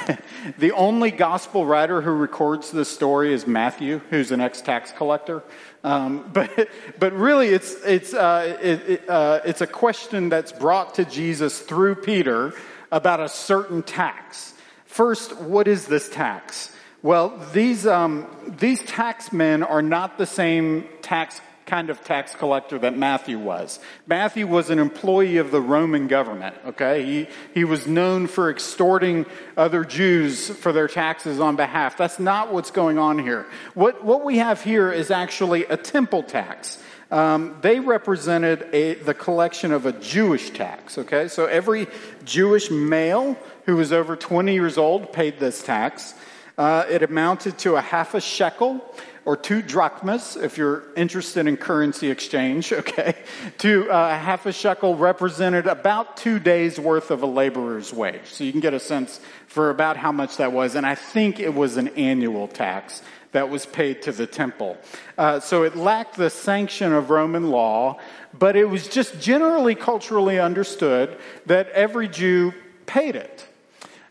the 0.59 0.73
only 0.73 1.11
gospel 1.11 1.67
writer 1.67 2.01
who 2.01 2.11
records 2.13 2.71
this 2.71 2.89
story 2.89 3.35
is 3.35 3.47
Matthew, 3.47 4.01
who's 4.09 4.33
an 4.33 4.41
ex 4.41 4.63
tax 4.63 4.93
collector. 4.93 5.43
Um, 5.85 6.31
but, 6.33 6.69
but 6.99 7.13
really, 7.13 7.49
it's, 7.49 7.75
it's, 7.85 8.15
uh, 8.15 8.59
it, 8.63 8.89
it, 8.89 9.11
uh, 9.11 9.41
it's 9.45 9.61
a 9.61 9.67
question 9.67 10.31
that's 10.31 10.53
brought 10.53 10.95
to 10.95 11.05
Jesus 11.05 11.61
through 11.61 11.97
Peter 11.97 12.55
about 12.91 13.21
a 13.21 13.29
certain 13.29 13.83
tax. 13.83 14.55
First, 14.87 15.37
what 15.37 15.69
is 15.69 15.87
this 15.87 16.09
tax? 16.09 16.75
Well, 17.03 17.39
these, 17.55 17.87
um, 17.87 18.27
these 18.59 18.83
tax 18.83 19.33
men 19.33 19.63
are 19.63 19.81
not 19.81 20.19
the 20.19 20.27
same 20.27 20.87
tax 21.01 21.41
kind 21.65 21.89
of 21.89 22.03
tax 22.03 22.35
collector 22.35 22.81
that 22.81 22.99
Matthew 22.99 23.39
was. 23.39 23.79
Matthew 24.07 24.47
was 24.47 24.71
an 24.71 24.81
employee 24.81 25.37
of 25.37 25.53
the 25.53 25.61
Roman 25.61 26.09
government, 26.09 26.57
okay? 26.67 27.05
He, 27.05 27.29
he 27.55 27.65
was 27.65 27.87
known 27.87 28.27
for 28.27 28.51
extorting 28.51 29.25
other 29.57 29.85
Jews 29.85 30.51
for 30.51 30.73
their 30.73 30.89
taxes 30.89 31.39
on 31.39 31.55
behalf. 31.55 31.97
That's 31.97 32.19
not 32.19 32.53
what's 32.53 32.73
going 32.73 32.99
on 32.99 33.21
here. 33.21 33.47
What, 33.75 34.05
what 34.05 34.25
we 34.25 34.39
have 34.39 34.63
here 34.63 34.91
is 34.91 35.13
actually 35.13 35.65
a 35.67 35.77
temple 35.77 36.25
tax. 36.25 36.83
Um, 37.13 37.57
they 37.63 37.79
represented 37.81 38.69
a, 38.73 38.95
the 38.95 39.15
collection 39.15 39.73
of 39.73 39.87
a 39.87 39.93
Jewish 39.93 40.51
tax, 40.51 40.99
okay? 40.99 41.29
So 41.29 41.47
every 41.47 41.87
Jewish 42.25 42.71
male 42.71 43.39
who 43.67 43.77
was 43.77 43.93
over 43.93 44.17
20 44.17 44.53
years 44.53 44.77
old 44.77 45.13
paid 45.13 45.39
this 45.39 45.63
tax. 45.63 46.15
Uh, 46.61 46.85
it 46.91 47.03
amounted 47.03 47.57
to 47.57 47.77
a 47.77 47.81
half 47.81 48.13
a 48.13 48.21
shekel 48.21 48.85
or 49.25 49.35
two 49.35 49.63
drachmas 49.63 50.37
if 50.37 50.59
you're 50.59 50.83
interested 50.95 51.47
in 51.47 51.57
currency 51.57 52.11
exchange, 52.11 52.71
okay? 52.81 53.15
To 53.61 53.91
uh, 53.91 54.19
half 54.19 54.45
a 54.45 54.53
shekel 54.53 54.95
represented 54.95 55.67
about 55.67 56.19
two 56.19 56.39
days 56.39 56.79
worth 56.79 57.11
of 57.11 57.23
a 57.23 57.27
laborer's 57.27 57.95
wage. 57.95 58.27
So 58.27 58.45
you 58.45 58.53
can 58.53 58.61
get 58.61 58.75
a 58.75 58.79
sense 58.79 59.21
for 59.47 59.71
about 59.71 59.97
how 59.97 60.13
much 60.13 60.37
that 60.37 60.53
was. 60.53 60.75
And 60.75 60.85
I 60.85 60.97
think 60.97 61.41
it 61.41 61.55
was 61.55 61.79
an 61.79 61.89
annual 61.97 62.47
tax 62.47 63.01
that 63.33 63.49
was 63.49 63.65
paid 63.65 64.03
to 64.03 64.13
the 64.13 64.27
temple. 64.27 64.77
Uh, 65.17 65.41
so 65.41 65.63
it 65.63 65.77
lacked 65.77 66.19
the 66.19 66.29
sanction 66.29 66.93
of 66.93 67.09
Roman 67.09 67.49
law, 67.49 67.99
but 68.39 68.55
it 68.55 68.67
was 68.67 68.87
just 68.87 69.19
generally 69.19 69.75
culturally 69.75 70.39
understood 70.39 71.17
that 71.47 71.71
every 71.71 72.07
Jew 72.07 72.53
paid 72.85 73.17
it. 73.17 73.47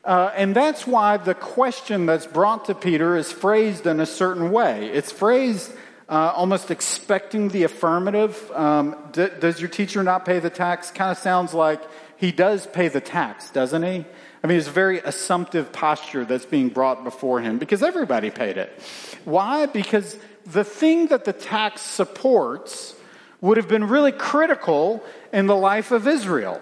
Uh, 0.10 0.32
and 0.36 0.56
that's 0.56 0.88
why 0.88 1.18
the 1.18 1.36
question 1.36 2.08
that's 2.08 2.26
brought 2.26 2.66
to 2.66 2.74
Peter 2.74 3.16
is 3.16 3.32
phrased 3.32 3.86
in 3.86 4.00
a 4.00 4.08
certain 4.08 4.50
way. 4.50 4.90
It's 4.90 5.12
phrased 5.12 5.72
uh, 6.10 6.34
almost 6.36 6.72
expecting 6.72 7.50
the 7.50 7.62
affirmative. 7.62 8.52
Um, 8.54 8.96
d- 9.12 9.28
does 9.40 9.62
your 9.62 9.70
teacher 9.70 10.02
not 10.02 10.26
pay 10.26 10.40
the 10.40 10.50
tax? 10.50 10.90
Kind 10.90 11.12
of 11.12 11.20
sounds 11.20 11.54
like 11.54 11.80
he 12.18 12.32
does 12.32 12.66
pay 12.66 12.88
the 12.88 13.00
tax, 13.00 13.52
doesn't 13.52 13.84
he? 13.84 14.04
I 14.44 14.48
mean, 14.48 14.58
it's 14.58 14.68
a 14.68 14.72
very 14.72 14.98
assumptive 14.98 15.72
posture 15.72 16.26
that's 16.26 16.48
being 16.48 16.70
brought 16.70 17.04
before 17.04 17.40
him 17.40 17.60
because 17.60 17.84
everybody 17.84 18.32
paid 18.32 18.58
it. 18.58 18.82
Why? 19.26 19.68
Because 19.68 20.18
the 20.44 20.64
thing 20.64 21.10
that 21.10 21.26
the 21.26 21.34
tax 21.34 21.82
supports 21.82 22.96
would 23.42 23.58
have 23.58 23.68
been 23.68 23.88
really 23.88 24.12
critical 24.12 25.04
in 25.32 25.46
the 25.46 25.56
life 25.56 25.92
of 25.92 26.08
Israel. 26.08 26.60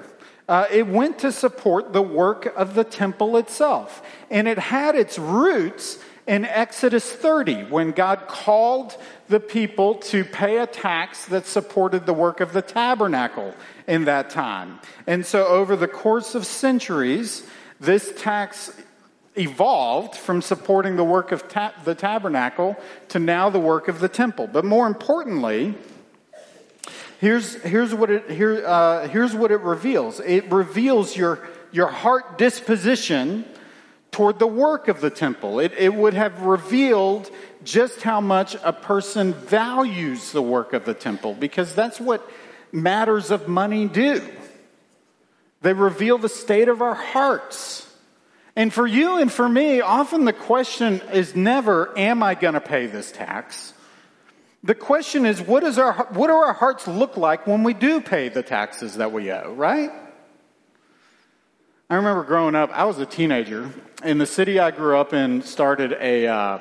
Uh, 0.48 0.66
it 0.72 0.88
went 0.88 1.20
to 1.20 1.32
support 1.32 1.92
the 1.92 2.02
work 2.02 2.46
of 2.56 2.74
the 2.74 2.84
temple 2.84 3.38
itself. 3.38 4.02
And 4.30 4.48
it 4.48 4.58
had 4.58 4.96
its 4.96 5.20
roots 5.20 6.00
in 6.26 6.46
Exodus 6.46 7.10
30 7.12 7.66
when 7.66 7.92
God 7.92 8.28
called 8.28 8.96
the 9.30 9.40
people 9.40 9.96
to 9.96 10.24
pay 10.24 10.58
a 10.58 10.68
tax 10.68 11.26
that 11.28 11.46
supported 11.46 12.06
the 12.06 12.14
work 12.14 12.40
of 12.42 12.54
the 12.54 12.62
tabernacle 12.62 13.54
in 13.88 14.06
that 14.06 14.30
time. 14.30 14.80
And 15.06 15.26
so 15.26 15.48
over 15.48 15.76
the 15.76 15.88
course 15.88 16.36
of 16.36 16.46
centuries, 16.46 17.46
this 17.80 18.14
tax 18.18 18.72
evolved 19.36 20.16
from 20.16 20.42
supporting 20.42 20.96
the 20.96 21.04
work 21.04 21.32
of 21.32 21.48
ta- 21.48 21.74
the 21.86 21.96
tabernacle 21.96 22.76
to 23.10 23.20
now 23.20 23.50
the 23.50 23.60
work 23.60 23.88
of 23.88 24.00
the 24.00 24.10
temple. 24.10 24.48
But 24.48 24.66
more 24.66 24.88
importantly, 24.88 25.76
here's, 27.20 27.56
here's, 27.56 27.94
what, 27.94 28.10
it, 28.10 28.30
here, 28.30 28.64
uh, 28.66 29.08
here's 29.08 29.36
what 29.36 29.52
it 29.52 29.62
reveals 29.62 30.20
it 30.20 30.52
reveals 30.52 31.16
your, 31.16 31.48
your 31.72 31.88
heart 31.88 32.38
disposition 32.38 33.46
toward 34.12 34.40
the 34.40 34.48
work 34.48 34.88
of 34.88 35.02
the 35.02 35.10
temple. 35.10 35.60
It, 35.60 35.74
it 35.78 35.94
would 35.94 36.14
have 36.14 36.42
revealed 36.42 37.30
just 37.64 38.02
how 38.02 38.22
much 38.22 38.56
a 38.64 38.74
person 38.74 39.34
values 39.34 40.32
the 40.32 40.42
work 40.42 40.74
of 40.74 40.86
the 40.86 40.94
temple 40.94 41.34
because 41.34 41.76
that's 41.76 42.00
what 42.00 42.28
matters 42.72 43.32
of 43.32 43.48
money 43.48 43.88
do. 43.88 44.22
They 45.62 45.74
reveal 45.74 46.18
the 46.18 46.30
state 46.30 46.68
of 46.68 46.82
our 46.82 46.94
hearts. 46.94 47.84
And 48.56 48.74
for 48.74 48.88
you 48.88 49.18
and 49.18 49.32
for 49.32 49.48
me, 49.48 49.82
often 49.82 50.26
the 50.26 50.34
question 50.34 51.02
is 51.14 51.36
never, 51.36 51.96
Am 51.98 52.24
I 52.24 52.36
going 52.36 52.54
to 52.54 52.62
pay 52.62 52.88
this 52.88 53.12
tax? 53.12 53.74
The 54.64 54.76
question 54.76 55.26
is, 55.26 55.42
what, 55.42 55.64
is 55.64 55.78
our, 55.78 55.94
what 56.12 56.28
do 56.28 56.34
our 56.34 56.54
hearts 56.54 56.88
look 56.88 57.16
like 57.16 57.48
when 57.48 57.64
we 57.64 57.74
do 57.74 58.02
pay 58.02 58.30
the 58.30 58.44
taxes 58.44 58.96
that 58.96 59.12
we 59.12 59.32
owe, 59.32 59.54
right? 59.54 59.92
I 61.90 61.96
remember 61.96 62.24
growing 62.24 62.56
up, 62.56 62.70
I 62.72 62.84
was 62.84 63.00
a 63.00 63.06
teenager. 63.06 63.72
In 64.04 64.18
the 64.18 64.26
city 64.26 64.60
I 64.60 64.72
grew 64.72 64.98
up 64.98 65.14
in, 65.14 65.42
started 65.42 65.94
a, 65.94 66.28
uh, 66.28 66.60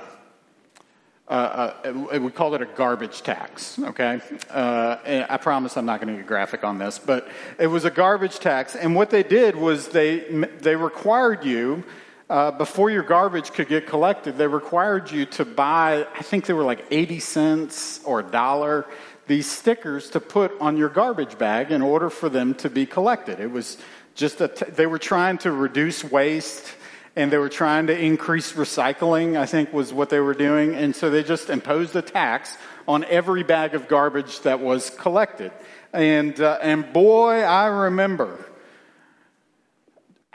uh, 1.29 1.33
uh, 1.33 2.21
we 2.21 2.31
called 2.31 2.55
it 2.55 2.62
a 2.62 2.67
garbage 2.67 3.23
tax, 3.23 3.79
okay? 3.81 4.21
Uh, 4.49 5.25
I 5.29 5.37
promise 5.38 5.76
I'm 5.76 5.87
not 5.87 6.00
going 6.00 6.15
to 6.15 6.21
get 6.21 6.29
graphic 6.29 6.62
on 6.62 6.79
this, 6.79 7.00
but 7.00 7.29
it 7.59 7.67
was 7.67 7.85
a 7.85 7.91
garbage 7.91 8.38
tax. 8.38 8.76
And 8.76 8.95
what 8.95 9.11
they 9.11 9.25
did 9.25 9.57
was 9.57 9.88
they, 9.88 10.21
they 10.61 10.76
required 10.76 11.45
you 11.45 11.83
uh, 12.28 12.50
before 12.50 12.90
your 12.90 13.02
garbage 13.02 13.52
could 13.52 13.68
get 13.68 13.87
collected, 13.87 14.37
they 14.37 14.49
required 14.49 15.11
you 15.11 15.26
to 15.26 15.45
buy, 15.45 16.06
I 16.14 16.23
think 16.23 16.47
they 16.47 16.52
were 16.54 16.64
like 16.64 16.85
80 16.90 17.21
cents 17.21 18.00
or 18.04 18.21
a 18.21 18.23
dollar, 18.25 18.87
these 19.28 19.50
stickers 19.50 20.11
to 20.11 20.21
put 20.21 20.52
on 20.61 20.76
your 20.76 20.88
garbage 20.88 21.38
bag 21.38 21.71
in 21.71 21.83
order 21.83 22.11
for 22.11 22.28
them 22.28 22.54
to 22.54 22.71
be 22.71 22.87
collected. 22.87 23.38
It 23.38 23.50
was 23.50 23.76
just 24.14 24.40
a, 24.40 24.49
t- 24.49 24.66
they 24.71 24.87
were 24.87 24.99
trying 24.99 25.38
to 25.38 25.52
reduce 25.52 26.02
waste 26.02 26.75
and 27.14 27.33
they 27.33 27.38
were 27.38 27.49
trying 27.49 27.87
to 27.87 27.99
increase 27.99 28.52
recycling, 28.52 29.38
I 29.38 29.47
think 29.47 29.73
was 29.73 29.92
what 29.92 30.11
they 30.11 30.21
were 30.21 30.35
doing. 30.35 30.75
And 30.75 30.95
so 30.95 31.11
they 31.11 31.23
just 31.23 31.49
imposed 31.49 31.97
a 31.97 32.02
tax 32.02 32.56
on 32.87 33.04
every 33.04 33.42
bag 33.42 33.75
of 33.75 33.88
garbage 33.88 34.40
that 34.40 34.61
was 34.61 34.90
collected. 34.90 35.52
And, 35.92 36.38
uh, 36.40 36.59
and 36.61 36.92
boy, 36.92 37.40
I 37.42 37.66
remember 37.66 38.45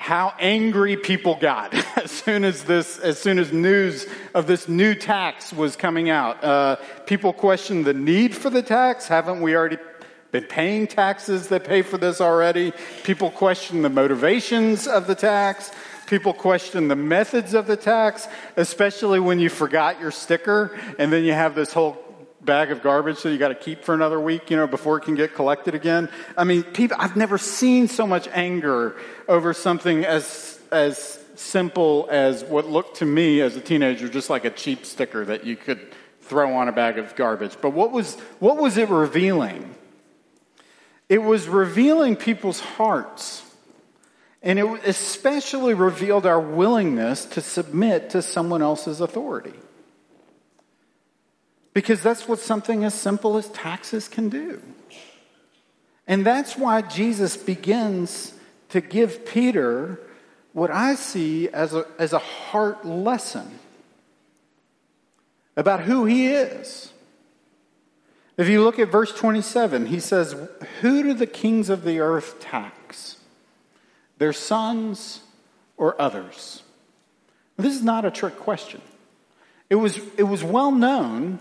how 0.01 0.33
angry 0.39 0.97
people 0.97 1.35
got 1.35 1.75
as 1.95 2.09
soon 2.09 2.43
as 2.43 2.63
this, 2.63 2.97
as 2.97 3.19
soon 3.19 3.37
as 3.37 3.53
news 3.53 4.07
of 4.33 4.47
this 4.47 4.67
new 4.67 4.95
tax 4.95 5.53
was 5.53 5.75
coming 5.75 6.09
out. 6.09 6.43
Uh, 6.43 6.75
people 7.05 7.31
questioned 7.31 7.85
the 7.85 7.93
need 7.93 8.35
for 8.35 8.49
the 8.49 8.63
tax. 8.63 9.07
Haven't 9.07 9.41
we 9.41 9.55
already 9.55 9.77
been 10.31 10.45
paying 10.45 10.87
taxes 10.87 11.49
that 11.49 11.65
pay 11.65 11.83
for 11.83 11.99
this 11.99 12.19
already? 12.19 12.73
People 13.03 13.29
question 13.29 13.83
the 13.83 13.89
motivations 13.89 14.87
of 14.87 15.05
the 15.05 15.13
tax. 15.13 15.71
People 16.07 16.33
question 16.33 16.87
the 16.87 16.95
methods 16.95 17.53
of 17.53 17.67
the 17.67 17.77
tax, 17.77 18.27
especially 18.57 19.19
when 19.19 19.39
you 19.39 19.49
forgot 19.49 20.01
your 20.01 20.09
sticker 20.09 20.75
and 20.97 21.13
then 21.13 21.23
you 21.23 21.33
have 21.33 21.53
this 21.53 21.73
whole 21.73 22.10
bag 22.43 22.71
of 22.71 22.81
garbage 22.81 23.21
that 23.21 23.31
you 23.31 23.37
got 23.37 23.49
to 23.49 23.55
keep 23.55 23.83
for 23.83 23.93
another 23.93 24.19
week, 24.19 24.49
you 24.49 24.57
know, 24.57 24.67
before 24.67 24.97
it 24.97 25.01
can 25.01 25.15
get 25.15 25.35
collected 25.35 25.75
again. 25.75 26.09
I 26.37 26.43
mean, 26.43 26.63
people, 26.63 26.97
I've 26.99 27.15
never 27.15 27.37
seen 27.37 27.87
so 27.87 28.07
much 28.07 28.27
anger 28.31 28.95
over 29.27 29.53
something 29.53 30.05
as, 30.05 30.59
as 30.71 31.19
simple 31.35 32.07
as 32.09 32.43
what 32.43 32.67
looked 32.67 32.97
to 32.97 33.05
me 33.05 33.41
as 33.41 33.55
a 33.55 33.61
teenager 33.61 34.07
just 34.07 34.29
like 34.29 34.45
a 34.45 34.49
cheap 34.49 34.85
sticker 34.85 35.25
that 35.25 35.45
you 35.45 35.55
could 35.55 35.79
throw 36.21 36.55
on 36.55 36.67
a 36.67 36.71
bag 36.71 36.97
of 36.97 37.15
garbage. 37.15 37.57
But 37.61 37.71
what 37.71 37.91
was, 37.91 38.15
what 38.39 38.57
was 38.57 38.77
it 38.77 38.89
revealing? 38.89 39.75
It 41.09 41.21
was 41.21 41.47
revealing 41.47 42.15
people's 42.15 42.59
hearts. 42.59 43.43
And 44.41 44.57
it 44.57 44.65
especially 44.85 45.73
revealed 45.75 46.25
our 46.25 46.39
willingness 46.39 47.25
to 47.25 47.41
submit 47.41 48.11
to 48.11 48.21
someone 48.21 48.61
else's 48.61 49.01
authority. 49.01 49.53
Because 51.73 52.03
that's 52.03 52.27
what 52.27 52.39
something 52.39 52.83
as 52.83 52.93
simple 52.93 53.37
as 53.37 53.47
taxes 53.49 54.07
can 54.07 54.29
do. 54.29 54.61
And 56.07 56.25
that's 56.25 56.57
why 56.57 56.81
Jesus 56.81 57.37
begins 57.37 58.33
to 58.69 58.81
give 58.81 59.25
Peter 59.25 59.99
what 60.53 60.69
I 60.69 60.95
see 60.95 61.47
as 61.49 61.73
a, 61.73 61.85
as 61.97 62.11
a 62.13 62.19
heart 62.19 62.85
lesson 62.85 63.59
about 65.55 65.81
who 65.81 66.05
he 66.05 66.27
is. 66.27 66.91
If 68.37 68.49
you 68.49 68.63
look 68.63 68.79
at 68.79 68.89
verse 68.89 69.13
27, 69.13 69.85
he 69.85 69.99
says, 69.99 70.35
Who 70.81 71.03
do 71.03 71.13
the 71.13 71.27
kings 71.27 71.69
of 71.69 71.83
the 71.83 71.99
earth 71.99 72.39
tax? 72.39 73.17
Their 74.17 74.33
sons 74.33 75.21
or 75.77 76.01
others? 76.01 76.63
This 77.57 77.75
is 77.75 77.83
not 77.83 78.05
a 78.05 78.11
trick 78.11 78.37
question. 78.37 78.81
It 79.69 79.75
was, 79.75 79.97
it 80.17 80.23
was 80.23 80.43
well 80.43 80.71
known 80.71 81.39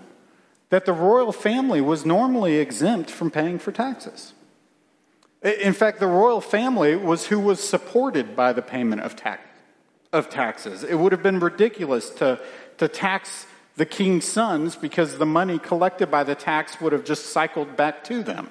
that 0.71 0.87
the 0.87 0.93
royal 0.93 1.33
family 1.33 1.81
was 1.81 2.07
normally 2.07 2.57
exempt 2.57 3.11
from 3.11 3.31
paying 3.31 3.59
for 3.59 3.73
taxes. 3.73 4.33
In 5.43 5.73
fact, 5.73 6.00
the 6.00 6.07
royal 6.07 6.41
family 6.41 6.97
was 6.97 7.27
who 7.27 7.39
was 7.39 7.67
supported 7.67 8.37
by 8.37 8.53
the 8.53 8.62
payment 8.62 9.03
of, 9.03 9.17
tax, 9.17 9.43
of 10.12 10.31
taxes. 10.31 10.85
It 10.85 10.95
would 10.95 11.12
have 11.12 11.23
been 11.23 11.41
ridiculous 11.41 12.11
to, 12.11 12.41
to 12.79 12.89
tax 12.89 13.47
the 13.77 13.87
king's 13.87 14.27
sons 14.27 14.77
because 14.77 15.19
the 15.19 15.27
money 15.27 15.59
collected 15.59 16.11
by 16.11 16.25
the 16.25 16.35
tax 16.35 16.81
would 16.81 16.93
have 16.93 17.05
just 17.05 17.27
cycled 17.27 17.77
back 17.77 18.05
to 18.05 18.23
them. 18.23 18.50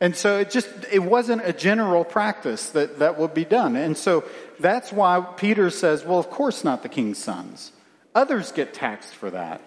And 0.00 0.14
so 0.14 0.38
it 0.38 0.50
just, 0.50 0.68
it 0.92 1.00
wasn't 1.00 1.42
a 1.44 1.52
general 1.52 2.04
practice 2.04 2.70
that, 2.70 3.00
that 3.00 3.18
would 3.18 3.34
be 3.34 3.44
done. 3.44 3.74
And 3.74 3.96
so 3.96 4.24
that's 4.60 4.92
why 4.92 5.20
Peter 5.36 5.70
says, 5.70 6.04
well, 6.04 6.20
of 6.20 6.30
course 6.30 6.62
not 6.62 6.84
the 6.84 6.88
king's 6.88 7.18
sons. 7.18 7.72
Others 8.14 8.52
get 8.52 8.72
taxed 8.72 9.14
for 9.14 9.30
that. 9.30 9.60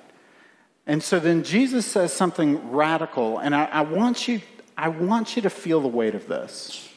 And 0.88 1.04
so 1.04 1.20
then 1.20 1.44
Jesus 1.44 1.86
says 1.86 2.12
something 2.12 2.72
radical, 2.72 3.38
and 3.38 3.56
I, 3.56 3.66
I 3.66 3.82
want 3.82 4.28
you 4.28 4.42
I 4.78 4.88
want 4.88 5.36
you 5.36 5.44
to 5.44 5.50
feel 5.52 5.80
the 5.80 5.88
weight 5.88 6.16
of 6.16 6.28
this. 6.28 6.90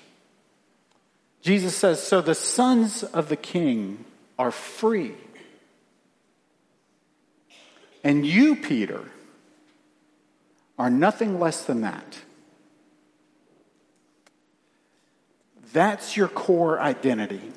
Jesus 1.43 1.77
says, 1.77 2.03
So 2.03 2.23
the 2.23 2.35
sons 2.35 3.03
of 3.05 3.29
the 3.29 3.37
king 3.37 4.07
are 4.39 4.51
free. 4.51 5.15
And 8.03 8.27
you, 8.27 8.57
Peter, 8.57 9.03
are 10.79 10.89
nothing 10.89 11.39
less 11.39 11.65
than 11.65 11.83
that. 11.83 12.21
That's 15.75 16.17
your 16.17 16.29
core 16.29 16.81
identity. 16.81 17.53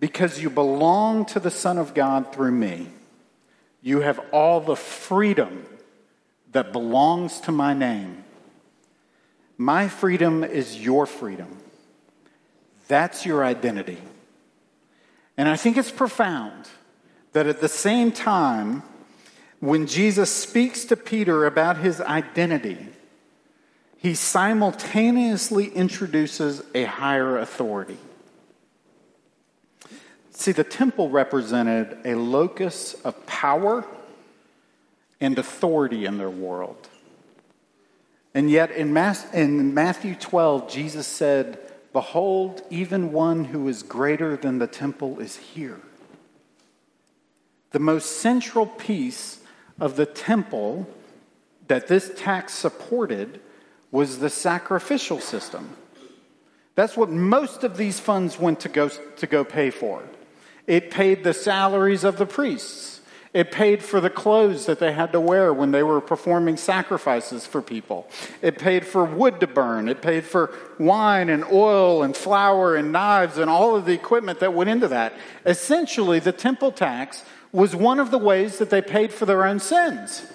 Because 0.00 0.40
you 0.40 0.48
belong 0.48 1.26
to 1.26 1.40
the 1.40 1.50
Son 1.50 1.76
of 1.76 1.92
God 1.92 2.32
through 2.32 2.52
me, 2.52 2.86
you 3.82 4.00
have 4.00 4.20
all 4.32 4.60
the 4.60 4.76
freedom 4.76 5.66
that 6.52 6.72
belongs 6.72 7.40
to 7.40 7.52
my 7.52 7.74
name 7.74 8.24
my 9.58 9.88
freedom 9.88 10.44
is 10.44 10.80
your 10.80 11.04
freedom. 11.04 11.58
That's 12.86 13.26
your 13.26 13.44
identity. 13.44 13.98
And 15.36 15.48
I 15.48 15.56
think 15.56 15.76
it's 15.76 15.90
profound 15.90 16.68
that 17.32 17.48
at 17.48 17.60
the 17.60 17.68
same 17.68 18.12
time, 18.12 18.84
when 19.58 19.88
Jesus 19.88 20.32
speaks 20.32 20.84
to 20.86 20.96
Peter 20.96 21.44
about 21.44 21.78
his 21.78 22.00
identity, 22.00 22.86
he 23.96 24.14
simultaneously 24.14 25.66
introduces 25.66 26.62
a 26.72 26.84
higher 26.84 27.36
authority. 27.36 27.98
See, 30.38 30.52
the 30.52 30.62
temple 30.62 31.10
represented 31.10 31.98
a 32.04 32.14
locus 32.14 32.94
of 33.02 33.26
power 33.26 33.84
and 35.20 35.36
authority 35.36 36.04
in 36.04 36.16
their 36.16 36.30
world. 36.30 36.88
And 38.34 38.48
yet 38.48 38.70
in, 38.70 38.92
Matthew 38.92 40.14
12, 40.14 40.70
Jesus 40.70 41.08
said, 41.08 41.58
Behold, 41.92 42.62
even 42.70 43.10
one 43.10 43.46
who 43.46 43.66
is 43.66 43.82
greater 43.82 44.36
than 44.36 44.58
the 44.58 44.68
temple 44.68 45.18
is 45.18 45.34
here. 45.34 45.80
The 47.72 47.80
most 47.80 48.20
central 48.20 48.66
piece 48.66 49.40
of 49.80 49.96
the 49.96 50.06
temple 50.06 50.88
that 51.66 51.88
this 51.88 52.12
tax 52.16 52.54
supported 52.54 53.40
was 53.90 54.20
the 54.20 54.30
sacrificial 54.30 55.18
system. 55.18 55.76
That's 56.76 56.96
what 56.96 57.10
most 57.10 57.64
of 57.64 57.76
these 57.76 57.98
funds 57.98 58.38
went 58.38 58.60
to 58.60 58.68
go, 58.68 58.88
to 58.88 59.26
go 59.26 59.42
pay 59.42 59.70
for. 59.70 60.04
It 60.68 60.90
paid 60.90 61.24
the 61.24 61.32
salaries 61.32 62.04
of 62.04 62.18
the 62.18 62.26
priests. 62.26 63.00
It 63.32 63.50
paid 63.50 63.82
for 63.82 64.00
the 64.00 64.10
clothes 64.10 64.66
that 64.66 64.80
they 64.80 64.92
had 64.92 65.12
to 65.12 65.20
wear 65.20 65.52
when 65.52 65.70
they 65.70 65.82
were 65.82 66.00
performing 66.00 66.58
sacrifices 66.58 67.46
for 67.46 67.62
people. 67.62 68.06
It 68.42 68.58
paid 68.58 68.86
for 68.86 69.02
wood 69.04 69.40
to 69.40 69.46
burn. 69.46 69.88
It 69.88 70.02
paid 70.02 70.24
for 70.24 70.54
wine 70.78 71.30
and 71.30 71.42
oil 71.44 72.02
and 72.02 72.14
flour 72.14 72.76
and 72.76 72.92
knives 72.92 73.38
and 73.38 73.50
all 73.50 73.76
of 73.76 73.86
the 73.86 73.94
equipment 73.94 74.40
that 74.40 74.52
went 74.52 74.68
into 74.68 74.88
that. 74.88 75.14
Essentially, 75.46 76.18
the 76.20 76.32
temple 76.32 76.70
tax 76.70 77.24
was 77.50 77.74
one 77.74 77.98
of 77.98 78.10
the 78.10 78.18
ways 78.18 78.58
that 78.58 78.68
they 78.68 78.82
paid 78.82 79.10
for 79.12 79.24
their 79.24 79.46
own 79.46 79.60
sins. 79.60 80.26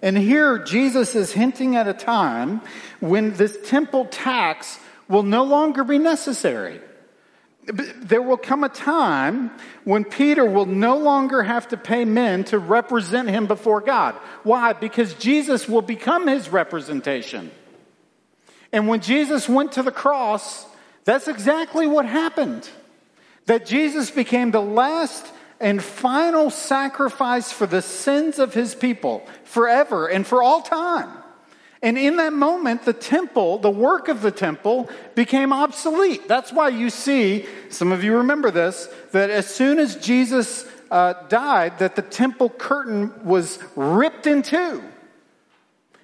And 0.00 0.18
here, 0.18 0.58
Jesus 0.58 1.14
is 1.14 1.32
hinting 1.32 1.76
at 1.76 1.86
a 1.86 1.94
time 1.94 2.62
when 2.98 3.34
this 3.34 3.56
temple 3.64 4.06
tax 4.06 4.80
will 5.08 5.22
no 5.22 5.44
longer 5.44 5.84
be 5.84 5.98
necessary 5.98 6.80
there 7.64 8.22
will 8.22 8.36
come 8.36 8.64
a 8.64 8.68
time 8.68 9.50
when 9.84 10.04
Peter 10.04 10.44
will 10.44 10.66
no 10.66 10.96
longer 10.96 11.42
have 11.42 11.68
to 11.68 11.76
pay 11.76 12.04
men 12.04 12.44
to 12.44 12.58
represent 12.58 13.28
him 13.28 13.46
before 13.46 13.80
God. 13.80 14.14
Why? 14.42 14.72
Because 14.72 15.14
Jesus 15.14 15.68
will 15.68 15.82
become 15.82 16.26
his 16.26 16.48
representation. 16.48 17.52
And 18.72 18.88
when 18.88 19.00
Jesus 19.00 19.48
went 19.48 19.72
to 19.72 19.82
the 19.82 19.92
cross, 19.92 20.66
that's 21.04 21.28
exactly 21.28 21.86
what 21.86 22.06
happened. 22.06 22.68
That 23.46 23.66
Jesus 23.66 24.10
became 24.10 24.50
the 24.50 24.62
last 24.62 25.24
and 25.60 25.82
final 25.82 26.50
sacrifice 26.50 27.52
for 27.52 27.66
the 27.66 27.82
sins 27.82 28.40
of 28.40 28.54
his 28.54 28.74
people 28.74 29.24
forever 29.44 30.08
and 30.08 30.26
for 30.26 30.42
all 30.42 30.62
time. 30.62 31.21
And 31.82 31.98
in 31.98 32.16
that 32.16 32.32
moment, 32.32 32.84
the 32.84 32.92
temple, 32.92 33.58
the 33.58 33.70
work 33.70 34.06
of 34.06 34.22
the 34.22 34.30
temple, 34.30 34.88
became 35.16 35.52
obsolete. 35.52 36.28
That's 36.28 36.52
why 36.52 36.68
you 36.68 36.90
see, 36.90 37.46
some 37.70 37.90
of 37.90 38.04
you 38.04 38.18
remember 38.18 38.52
this, 38.52 38.88
that 39.10 39.30
as 39.30 39.52
soon 39.52 39.80
as 39.80 39.96
Jesus 39.96 40.64
uh, 40.92 41.14
died, 41.28 41.80
that 41.80 41.96
the 41.96 42.02
temple 42.02 42.50
curtain 42.50 43.12
was 43.24 43.58
ripped 43.74 44.28
in 44.28 44.42
two. 44.42 44.82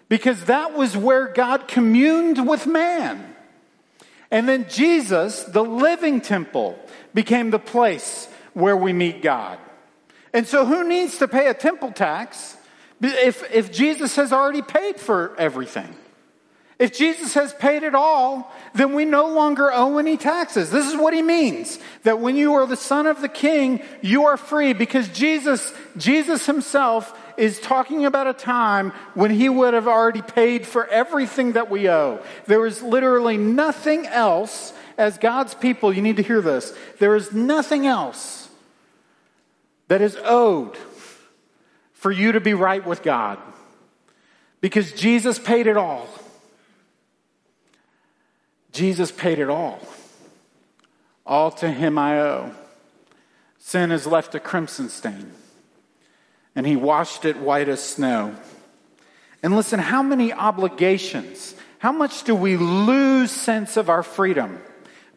Because 0.09 0.47
that 0.47 0.73
was 0.73 0.97
where 0.97 1.29
God 1.29 1.69
communed 1.69 2.49
with 2.49 2.67
man. 2.67 3.37
And 4.33 4.49
then 4.49 4.67
Jesus, 4.69 5.45
the 5.45 5.63
living 5.63 6.21
temple, 6.21 6.77
became 7.15 7.51
the 7.51 7.59
place 7.59 8.29
where 8.53 8.77
we 8.77 8.93
meet 8.93 9.23
God. 9.23 9.59
And 10.33 10.47
so 10.47 10.67
who 10.67 10.87
needs 10.89 11.19
to 11.19 11.29
pay 11.29 11.47
a 11.47 11.55
temple 11.55 11.93
tax? 11.93 12.57
If, 13.01 13.49
if 13.53 13.71
Jesus 13.73 14.17
has 14.17 14.33
already 14.33 14.63
paid 14.63 14.99
for 14.99 15.35
everything, 15.39 15.95
if 16.79 16.97
Jesus 16.97 17.35
has 17.35 17.53
paid 17.55 17.83
it 17.83 17.95
all, 17.95 18.53
then 18.73 18.95
we 18.95 19.05
no 19.05 19.27
longer 19.27 19.73
owe 19.73 19.99
any 19.99 20.17
taxes. 20.17 20.71
This 20.71 20.87
is 20.87 20.97
what 20.97 21.13
he 21.13 21.23
means. 21.23 21.81
That 22.05 22.21
when 22.21 22.37
you 22.37 22.55
are 22.55 22.67
the 22.67 22.77
son 22.77 23.07
of 23.07 23.21
the 23.21 23.29
king, 23.29 23.83
you 24.01 24.27
are 24.27 24.37
free 24.37 24.75
because 24.75 25.09
Jesus, 25.09 25.73
Jesus 25.97 26.47
himself 26.47 27.19
is 27.37 27.59
talking 27.59 28.05
about 28.05 28.29
a 28.29 28.33
time 28.33 28.93
when 29.15 29.33
he 29.33 29.49
would 29.49 29.75
have 29.75 29.89
already 29.89 30.23
paid 30.23 30.67
for 30.67 30.87
everything 30.87 31.53
that 31.53 31.69
we 31.69 31.89
owe. 31.89 32.23
There 32.47 32.65
is 32.65 32.81
literally 32.81 33.39
nothing 33.39 34.07
else 34.07 34.73
as 34.97 35.19
God's 35.19 35.55
people, 35.55 35.93
you 35.93 36.03
need 36.03 36.17
to 36.17 36.23
hear 36.23 36.41
this. 36.41 36.77
There 36.99 37.15
is 37.15 37.33
nothing 37.33 37.87
else 37.87 38.49
that 39.87 40.01
is 40.01 40.19
owed 40.25 40.77
for 41.99 42.13
you 42.13 42.33
to 42.33 42.41
be 42.41 42.55
right 42.55 42.85
with 42.87 43.03
God 43.03 43.39
because 44.61 44.93
Jesus 44.93 45.39
paid 45.39 45.67
it 45.67 45.77
all. 45.77 46.09
Jesus 48.73 49.11
paid 49.11 49.41
it 49.41 49.49
all. 49.49 49.81
All 51.27 51.51
to 51.51 51.69
him 51.69 51.99
I 51.99 52.21
owe. 52.21 52.53
Sin 53.59 53.91
has 53.91 54.07
left 54.07 54.35
a 54.35 54.41
crimson 54.41 54.89
stain, 54.89 55.33
and 56.55 56.67
he 56.67 56.77
washed 56.77 57.25
it 57.25 57.37
white 57.37 57.69
as 57.69 57.83
snow. 57.83 58.35
And 59.43 59.55
listen, 59.55 59.81
how 59.81 60.03
many 60.03 60.33
obligations, 60.33 61.55
how 61.79 61.93
much 61.93 62.23
do 62.23 62.35
we 62.35 62.57
lose 62.57 63.31
sense 63.31 63.77
of 63.77 63.91
our 63.91 64.03
freedom? 64.03 64.61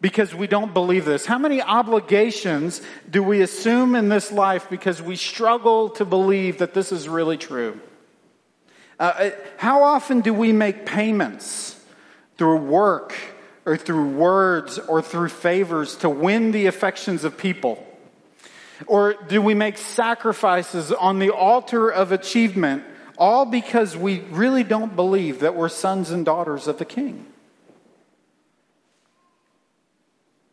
Because 0.01 0.33
we 0.33 0.47
don't 0.47 0.73
believe 0.73 1.05
this? 1.05 1.25
How 1.27 1.37
many 1.37 1.61
obligations 1.61 2.81
do 3.09 3.21
we 3.21 3.41
assume 3.41 3.95
in 3.95 4.09
this 4.09 4.31
life 4.31 4.67
because 4.69 5.01
we 5.01 5.15
struggle 5.15 5.89
to 5.91 6.05
believe 6.05 6.57
that 6.57 6.73
this 6.73 6.91
is 6.91 7.07
really 7.07 7.37
true? 7.37 7.79
Uh, 8.99 9.03
uh, 9.03 9.29
how 9.57 9.83
often 9.83 10.21
do 10.21 10.33
we 10.33 10.51
make 10.51 10.85
payments 10.85 11.79
through 12.37 12.57
work 12.57 13.15
or 13.65 13.77
through 13.77 14.09
words 14.09 14.79
or 14.79 15.01
through 15.01 15.29
favors 15.29 15.95
to 15.97 16.09
win 16.09 16.51
the 16.51 16.65
affections 16.65 17.23
of 17.23 17.37
people? 17.37 17.87
Or 18.87 19.13
do 19.13 19.41
we 19.41 19.53
make 19.53 19.77
sacrifices 19.77 20.91
on 20.91 21.19
the 21.19 21.29
altar 21.29 21.89
of 21.89 22.11
achievement 22.11 22.83
all 23.17 23.45
because 23.45 23.95
we 23.95 24.21
really 24.31 24.63
don't 24.63 24.95
believe 24.95 25.41
that 25.41 25.55
we're 25.55 25.69
sons 25.69 26.09
and 26.09 26.25
daughters 26.25 26.67
of 26.67 26.79
the 26.79 26.85
king? 26.85 27.30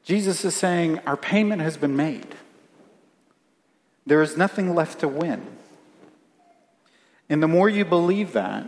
Jesus 0.09 0.43
is 0.43 0.57
saying, 0.57 1.01
Our 1.01 1.19
payment 1.19 1.61
has 1.61 1.77
been 1.77 1.95
made. 1.95 2.35
There 4.07 4.23
is 4.23 4.39
nothing 4.39 4.75
left 4.75 5.01
to 5.01 5.09
win. 5.09 5.47
And 7.29 7.43
the 7.43 7.47
more 7.47 7.69
you 7.69 7.85
believe 7.85 8.33
that, 8.33 8.67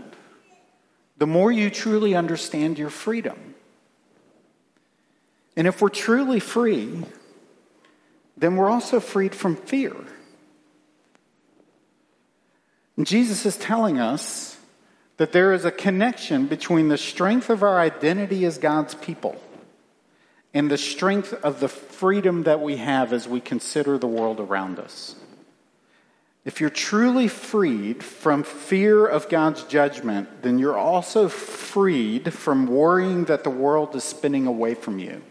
the 1.17 1.27
more 1.27 1.51
you 1.51 1.71
truly 1.71 2.15
understand 2.15 2.79
your 2.79 2.91
freedom. 2.91 3.55
And 5.57 5.67
if 5.67 5.81
we're 5.81 5.89
truly 5.89 6.41
free, 6.41 7.05
then 8.37 8.57
we're 8.57 8.69
also 8.69 9.01
freed 9.01 9.35
from 9.35 9.57
fear. 9.57 9.97
And 12.99 13.07
Jesus 13.07 13.47
is 13.47 13.57
telling 13.57 13.99
us 13.99 14.59
that 15.17 15.33
there 15.33 15.55
is 15.55 15.65
a 15.65 15.71
connection 15.71 16.49
between 16.49 16.89
the 16.89 16.99
strength 16.99 17.49
of 17.49 17.63
our 17.63 17.81
identity 17.81 18.45
as 18.45 18.59
God's 18.59 18.95
people 18.95 19.41
and 20.53 20.71
the 20.71 20.79
strength 20.79 21.33
of 21.45 21.61
the 21.61 21.69
freedom 21.69 22.43
that 22.45 22.61
we 22.61 22.77
have 22.77 23.13
as 23.13 23.29
we 23.29 23.41
consider 23.41 23.99
the 23.99 24.07
world 24.07 24.41
around 24.41 24.79
us. 24.79 25.15
If 26.45 26.61
you're 26.61 26.71
truly 26.71 27.29
freed 27.29 28.03
from 28.03 28.43
fear 28.43 29.07
of 29.07 29.29
God's 29.29 29.63
judgment, 29.65 30.43
then 30.43 30.59
you're 30.59 30.79
also 30.79 31.29
freed 31.29 32.33
from 32.33 32.67
worrying 32.67 33.27
that 33.27 33.45
the 33.45 33.51
world 33.51 33.95
is 33.95 34.05
spinning 34.05 34.47
away 34.47 34.75
from 34.75 34.99
you. 34.99 35.23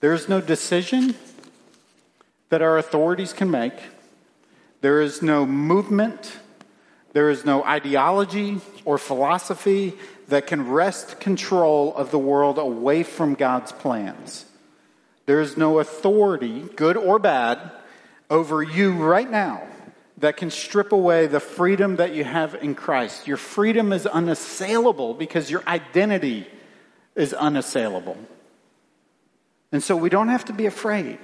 There's 0.00 0.28
no 0.28 0.40
decision 0.40 1.14
that 2.48 2.62
our 2.62 2.78
authorities 2.78 3.32
can 3.32 3.50
make 3.50 3.74
there 4.80 5.00
is 5.00 5.22
no 5.22 5.46
movement, 5.46 6.32
there 7.12 7.30
is 7.30 7.44
no 7.44 7.64
ideology 7.64 8.60
or 8.84 8.98
philosophy 8.98 9.94
that 10.32 10.46
can 10.46 10.66
wrest 10.66 11.20
control 11.20 11.94
of 11.94 12.10
the 12.10 12.18
world 12.18 12.56
away 12.56 13.02
from 13.02 13.34
God's 13.34 13.70
plans. 13.70 14.46
There 15.26 15.42
is 15.42 15.58
no 15.58 15.78
authority, 15.78 16.62
good 16.74 16.96
or 16.96 17.18
bad, 17.18 17.70
over 18.30 18.62
you 18.62 18.94
right 18.94 19.30
now 19.30 19.62
that 20.16 20.38
can 20.38 20.50
strip 20.50 20.90
away 20.90 21.26
the 21.26 21.38
freedom 21.38 21.96
that 21.96 22.14
you 22.14 22.24
have 22.24 22.54
in 22.54 22.74
Christ. 22.74 23.28
Your 23.28 23.36
freedom 23.36 23.92
is 23.92 24.06
unassailable 24.06 25.12
because 25.12 25.50
your 25.50 25.62
identity 25.66 26.46
is 27.14 27.34
unassailable. 27.34 28.16
And 29.70 29.82
so 29.82 29.98
we 29.98 30.08
don't 30.08 30.28
have 30.28 30.46
to 30.46 30.54
be 30.54 30.64
afraid. 30.64 31.18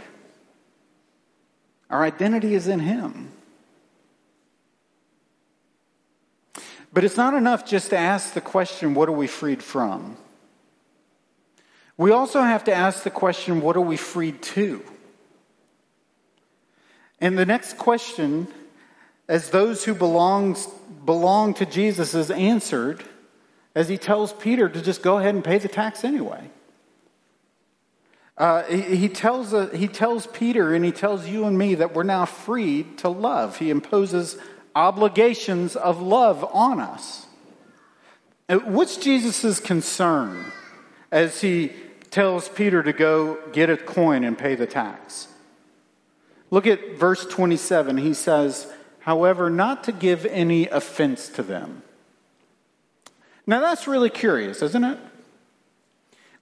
Our 1.88 2.05
identity 2.05 2.55
is 2.55 2.68
in 2.68 2.81
Him. 2.81 3.33
But 6.92 7.05
it's 7.05 7.16
not 7.16 7.35
enough 7.35 7.66
just 7.66 7.90
to 7.90 7.98
ask 7.98 8.33
the 8.33 8.40
question, 8.40 8.94
what 8.94 9.09
are 9.09 9.12
we 9.12 9.27
freed 9.27 9.62
from? 9.62 10.16
We 11.96 12.12
also 12.12 12.40
have 12.40 12.64
to 12.64 12.74
ask 12.74 13.03
the 13.03 13.11
question, 13.11 13.61
what 13.61 13.77
are 13.77 13.83
we 13.83 13.96
freed 13.96 14.40
to? 14.42 14.83
And 17.20 17.37
the 17.37 17.44
next 17.44 17.77
question, 17.77 18.46
as 19.27 19.51
those 19.51 19.85
who 19.85 19.94
belongs, 19.94 20.66
belong 21.05 21.55
to 21.55 21.66
Jesus, 21.66 22.14
is 22.14 22.31
answered 22.31 23.05
as 23.74 23.88
he 23.88 23.98
tells 23.98 24.33
Peter 24.33 24.68
to 24.68 24.81
just 24.81 25.03
go 25.03 25.18
ahead 25.18 25.35
and 25.35 25.44
pay 25.44 25.59
the 25.59 25.68
tax 25.68 26.05
anyway. 26.05 26.51
Uh, 28.37 28.62
he, 28.64 28.96
he, 28.96 29.09
tells, 29.09 29.53
uh, 29.53 29.66
he 29.68 29.88
tells 29.88 30.29
Peter 30.29 30.72
and 30.72 30.85
he 30.85 30.92
tells 30.92 31.27
you 31.27 31.44
and 31.44 31.59
me 31.59 31.74
that 31.74 31.92
we're 31.92 32.05
now 32.05 32.24
freed 32.24 32.96
to 32.98 33.09
love. 33.09 33.59
He 33.59 33.68
imposes 33.68 34.38
obligations 34.79 35.75
of 35.75 36.01
love 36.01 36.49
on 36.55 36.79
us. 36.79 37.27
Uh, 38.49 38.59
what's 38.59 38.97
Jesus' 38.97 39.59
concern 39.59 40.53
as 41.11 41.41
he 41.41 41.73
tells 42.11 42.49
Peter 42.49 42.81
to 42.85 42.93
go 42.93 43.38
get 43.53 43.69
a 43.69 43.77
coin 43.77 44.23
and 44.23 44.38
pay 44.38 44.55
the 44.55 44.67
tax? 44.67 45.27
Look 46.53 46.67
at 46.67 46.95
verse 46.95 47.27
27. 47.27 47.97
He 47.97 48.14
says, 48.14 48.73
however, 49.01 49.51
not 49.51 49.83
to 49.85 49.93
give 49.93 50.25
any 50.27 50.69
offense 50.69 51.29
to 51.31 51.43
them. 51.43 51.83
Now 53.49 53.61
that's 53.61 53.88
really 53.88 54.11
curious, 54.11 54.62
isn't 54.62 54.85
it? 54.85 54.99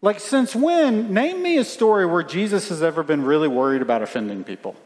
Like, 0.02 0.20
since 0.20 0.54
when? 0.54 1.14
Name 1.14 1.42
me 1.42 1.56
a 1.56 1.64
story 1.64 2.04
where 2.04 2.22
Jesus 2.22 2.68
has 2.68 2.82
ever 2.82 3.02
been 3.02 3.24
really 3.24 3.48
worried 3.48 3.80
about 3.80 4.02
offending 4.02 4.44
people. 4.44 4.76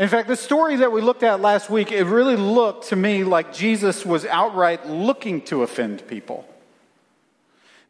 In 0.00 0.08
fact, 0.08 0.28
the 0.28 0.36
story 0.36 0.76
that 0.76 0.92
we 0.92 1.02
looked 1.02 1.22
at 1.22 1.42
last 1.42 1.68
week, 1.68 1.92
it 1.92 2.04
really 2.04 2.34
looked 2.34 2.88
to 2.88 2.96
me 2.96 3.22
like 3.22 3.52
Jesus 3.52 4.06
was 4.06 4.24
outright 4.24 4.88
looking 4.88 5.42
to 5.42 5.62
offend 5.62 6.08
people. 6.08 6.48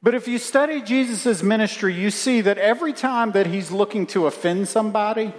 But 0.03 0.17
if 0.17 0.27
you 0.27 0.39
study 0.39 0.83
Jesus' 0.83 1.41
ministry, 1.45 1.95
you 1.95 2.11
see 2.11 2.41
that 2.41 2.59
every 2.59 2.93
time 2.93 3.31
that 3.33 3.47
he's 3.47 3.71
looking 3.71 4.09
to 4.09 4.27
offend 4.27 4.67
somebody, 4.67 5.33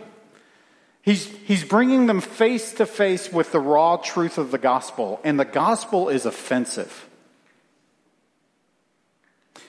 he's, 1.01 1.25
he's 1.43 1.65
bringing 1.65 2.05
them 2.05 2.21
face 2.21 2.73
to 2.75 2.85
face 2.85 3.33
with 3.33 3.51
the 3.51 3.59
raw 3.59 3.97
truth 3.97 4.37
of 4.37 4.51
the 4.51 4.57
gospel, 4.57 5.19
and 5.25 5.37
the 5.37 5.43
gospel 5.43 6.07
is 6.07 6.25
offensive. 6.25 7.05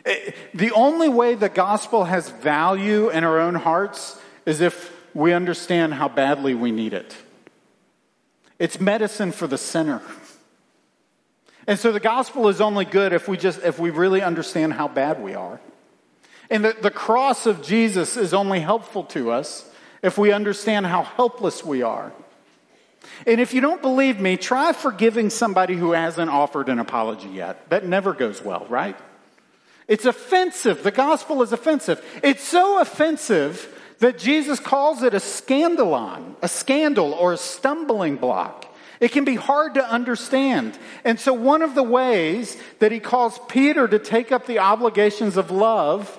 Eh, 0.05 0.31
the 0.55 0.71
only 0.71 1.09
way 1.09 1.35
the 1.35 1.49
gospel 1.49 2.05
has 2.05 2.29
value 2.29 3.11
in 3.11 3.25
our 3.25 3.41
own 3.41 3.57
hearts 3.57 4.21
is 4.47 4.61
if 4.61 5.02
we 5.15 5.33
understand 5.33 5.95
how 5.95 6.09
badly 6.09 6.55
we 6.55 6.71
need 6.71 6.93
it. 6.93 7.15
It's 8.59 8.81
medicine 8.81 9.33
for 9.33 9.47
the 9.47 9.59
sinner. 9.59 10.03
And 11.67 11.79
so 11.79 11.93
the 11.93 12.01
gospel 12.01 12.49
is 12.49 12.61
only 12.61 12.85
good 12.85 13.13
if 13.13 13.29
we 13.29 13.37
just 13.37 13.63
if 13.63 13.79
we 13.79 13.91
really 13.91 14.23
understand 14.23 14.73
how 14.73 14.89
bad 14.89 15.23
we 15.23 15.35
are. 15.35 15.61
And 16.51 16.65
the, 16.65 16.77
the 16.81 16.91
cross 16.91 17.47
of 17.47 17.63
Jesus 17.63 18.17
is 18.17 18.35
only 18.35 18.61
helpful 18.61 19.05
to 19.05 19.31
us 19.31 19.69
if 20.03 20.19
we 20.19 20.33
understand 20.33 20.87
how 20.87 21.03
helpless 21.03 21.65
we 21.65 21.83
are. 21.83 22.13
And 23.27 23.41
if 23.41 23.55
you 23.55 23.61
don't 23.61 23.83
believe 23.83 24.21
me, 24.21 24.37
try 24.37 24.73
forgiving 24.73 25.31
somebody 25.31 25.75
who 25.75 25.93
hasn't 25.93 26.31
offered 26.31 26.69
an 26.69 26.79
apology 26.79 27.29
yet. 27.29 27.69
That 27.71 27.87
never 27.87 28.13
goes 28.13 28.43
well, 28.43 28.67
right? 28.69 28.97
It's 29.89 30.05
offensive. 30.05 30.83
The 30.83 30.91
gospel 30.91 31.43
is 31.43 31.53
offensive. 31.53 32.05
It's 32.23 32.43
so 32.43 32.81
offensive 32.81 33.69
that 34.03 34.19
Jesus 34.19 34.59
calls 34.59 35.05
it 35.05 35.15
a 35.15 35.19
scandalon, 35.19 36.35
a 36.43 36.49
scandal 36.49 37.13
or 37.13 37.33
a 37.35 37.37
stumbling 37.37 38.17
block. 38.17 38.67
It 38.99 39.13
can 39.13 39.25
be 39.25 39.37
hard 39.37 39.75
to 39.75 39.89
understand. 39.89 40.77
And 41.05 41.21
so, 41.21 41.33
one 41.33 41.63
of 41.63 41.77
the 41.77 41.85
ways 41.85 42.57
that 42.81 42.91
he 42.91 42.99
calls 42.99 43.39
Peter 43.49 43.87
to 43.87 44.01
take 44.01 44.33
up 44.33 44.47
the 44.47 44.59
obligations 44.59 45.37
of 45.37 45.53
love 45.53 46.19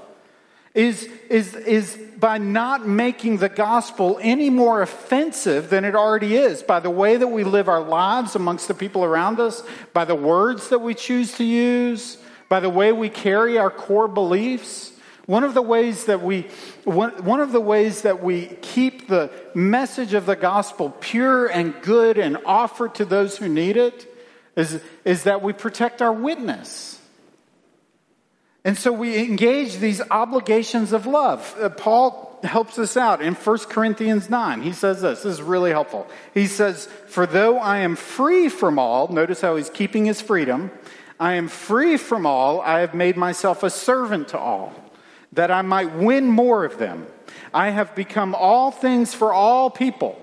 is, 0.73 1.09
is, 1.29 1.55
is 1.55 1.97
by 2.17 2.37
not 2.37 2.87
making 2.87 3.37
the 3.37 3.49
gospel 3.49 4.17
any 4.21 4.49
more 4.49 4.81
offensive 4.81 5.69
than 5.69 5.83
it 5.83 5.93
already 5.93 6.37
is, 6.37 6.63
by 6.63 6.79
the 6.79 6.89
way 6.89 7.17
that 7.17 7.27
we 7.27 7.43
live 7.43 7.67
our 7.67 7.83
lives 7.83 8.33
amongst 8.33 8.69
the 8.69 8.73
people 8.73 9.03
around 9.03 9.41
us, 9.41 9.61
by 9.91 10.05
the 10.05 10.15
words 10.15 10.69
that 10.69 10.79
we 10.79 10.93
choose 10.93 11.33
to 11.33 11.43
use, 11.43 12.17
by 12.47 12.61
the 12.61 12.69
way 12.69 12.93
we 12.93 13.09
carry 13.09 13.57
our 13.57 13.69
core 13.69 14.07
beliefs. 14.07 14.92
One 15.33 15.43
of 15.43 15.55
the 15.55 15.63
ways 15.63 16.05
that 16.05 16.21
we 16.21 16.43
one, 16.83 17.25
one 17.25 17.39
of 17.39 17.51
the 17.51 17.59
ways 17.59 18.03
that 18.03 18.21
we 18.21 18.45
keep 18.61 19.07
the 19.07 19.31
message 19.55 20.13
of 20.13 20.27
the 20.27 20.35
gospel 20.35 20.95
pure 20.99 21.47
and 21.47 21.73
good 21.81 22.19
and 22.19 22.37
offer 22.45 22.87
to 22.89 23.03
those 23.03 23.37
who 23.37 23.49
need 23.49 23.75
it 23.75 24.07
is, 24.55 24.79
is 25.03 25.23
that 25.23 25.41
we 25.41 25.51
protect 25.51 26.03
our 26.03 26.13
witness. 26.13 27.01
And 28.63 28.77
so 28.77 28.91
we 28.91 29.17
engage 29.17 29.77
these 29.77 30.03
obligations 30.11 30.93
of 30.93 31.07
love. 31.07 31.55
Uh, 31.59 31.69
Paul 31.69 32.39
helps 32.43 32.77
us 32.77 32.95
out 32.95 33.19
in 33.19 33.33
1 33.33 33.57
Corinthians 33.69 34.29
9. 34.29 34.61
He 34.61 34.71
says 34.71 35.01
this, 35.01 35.23
this 35.23 35.39
is 35.39 35.41
really 35.41 35.71
helpful. 35.71 36.05
He 36.35 36.45
says, 36.45 36.85
For 37.07 37.25
though 37.25 37.57
I 37.57 37.79
am 37.79 37.95
free 37.95 38.49
from 38.49 38.77
all, 38.77 39.07
notice 39.07 39.41
how 39.41 39.55
he's 39.55 39.71
keeping 39.71 40.05
his 40.05 40.21
freedom, 40.21 40.69
I 41.19 41.33
am 41.33 41.47
free 41.47 41.97
from 41.97 42.27
all, 42.27 42.61
I 42.61 42.81
have 42.81 42.93
made 42.93 43.17
myself 43.17 43.63
a 43.63 43.71
servant 43.71 44.27
to 44.27 44.37
all 44.37 44.82
that 45.33 45.51
I 45.51 45.61
might 45.61 45.93
win 45.95 46.27
more 46.27 46.65
of 46.65 46.77
them. 46.77 47.07
I 47.53 47.69
have 47.69 47.95
become 47.95 48.35
all 48.35 48.71
things 48.71 49.13
for 49.13 49.33
all 49.33 49.69
people, 49.69 50.19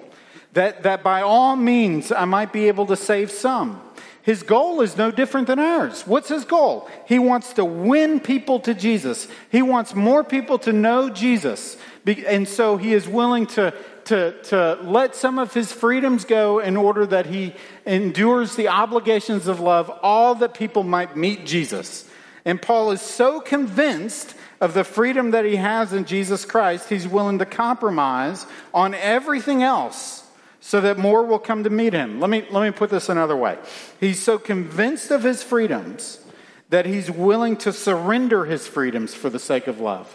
that, 0.53 0.83
that 0.83 1.03
by 1.03 1.23
all 1.23 1.57
means 1.57 2.11
I 2.11 2.25
might 2.25 2.53
be 2.53 2.69
able 2.69 2.87
to 2.87 2.97
save 2.97 3.31
some. 3.31 3.81
His 4.23 4.43
goal 4.43 4.83
is 4.83 4.97
no 4.97 5.11
different 5.11 5.47
than 5.47 5.59
ours. 5.59 6.07
What's 6.07 6.29
his 6.29 6.45
goal? 6.45 6.91
He 7.07 7.19
wants 7.19 7.55
to 7.55 7.65
win 7.65 8.21
people 8.21 8.61
to 8.61 8.75
Jesus. 8.75 9.29
He 9.51 9.63
wants 9.63 9.95
more 9.95 10.23
people 10.23 10.59
to 10.61 10.73
know 10.73 11.09
Jesus. 11.09 11.79
And 12.07 12.47
so 12.47 12.77
he 12.77 12.93
is 12.93 13.09
willing 13.09 13.47
to, 13.49 13.73
to, 14.05 14.41
to 14.45 14.79
let 14.83 15.17
some 15.17 15.39
of 15.39 15.55
his 15.55 15.73
freedoms 15.73 16.25
go 16.27 16.59
in 16.59 16.77
order 16.77 17.07
that 17.07 17.27
he 17.27 17.55
endures 17.87 18.57
the 18.57 18.69
obligations 18.69 19.47
of 19.47 19.59
love, 19.59 19.91
all 20.03 20.35
that 20.37 20.53
people 20.53 20.83
might 20.83 21.17
meet 21.17 21.47
Jesus. 21.47 22.09
And 22.45 22.61
Paul 22.61 22.91
is 22.91 23.01
so 23.01 23.41
convinced 23.41 24.35
of 24.61 24.75
the 24.75 24.85
freedom 24.85 25.31
that 25.31 25.45
he 25.45 25.57
has 25.57 25.93
in 25.93 26.05
Jesus 26.05 26.45
Christ, 26.45 26.89
he's 26.89 27.09
willing 27.09 27.39
to 27.39 27.47
compromise 27.47 28.47
on 28.75 28.95
everything 28.95 29.63
else 29.63 30.27
so 30.61 30.83
that 30.83 30.99
more 30.99 31.25
will 31.25 31.39
come 31.39 31.65
to 31.65 31.71
meet 31.71 31.95
him. 31.95 32.21
Let 32.21 32.29
me, 32.29 32.45
let 32.51 32.63
me 32.63 32.71
put 32.71 32.91
this 32.91 33.09
another 33.09 33.37
way. 33.37 33.59
He's 33.99 34.23
so 34.23 34.39
convinced 34.39 35.11
of 35.11 35.23
his 35.23 35.43
freedoms 35.43 36.23
that 36.69 36.87
he's 36.87 37.11
willing 37.11 37.57
to 37.59 37.73
surrender 37.73 38.45
his 38.45 38.67
freedoms 38.67 39.15
for 39.15 39.31
the 39.31 39.39
sake 39.39 39.67
of 39.67 39.81
love. 39.81 40.15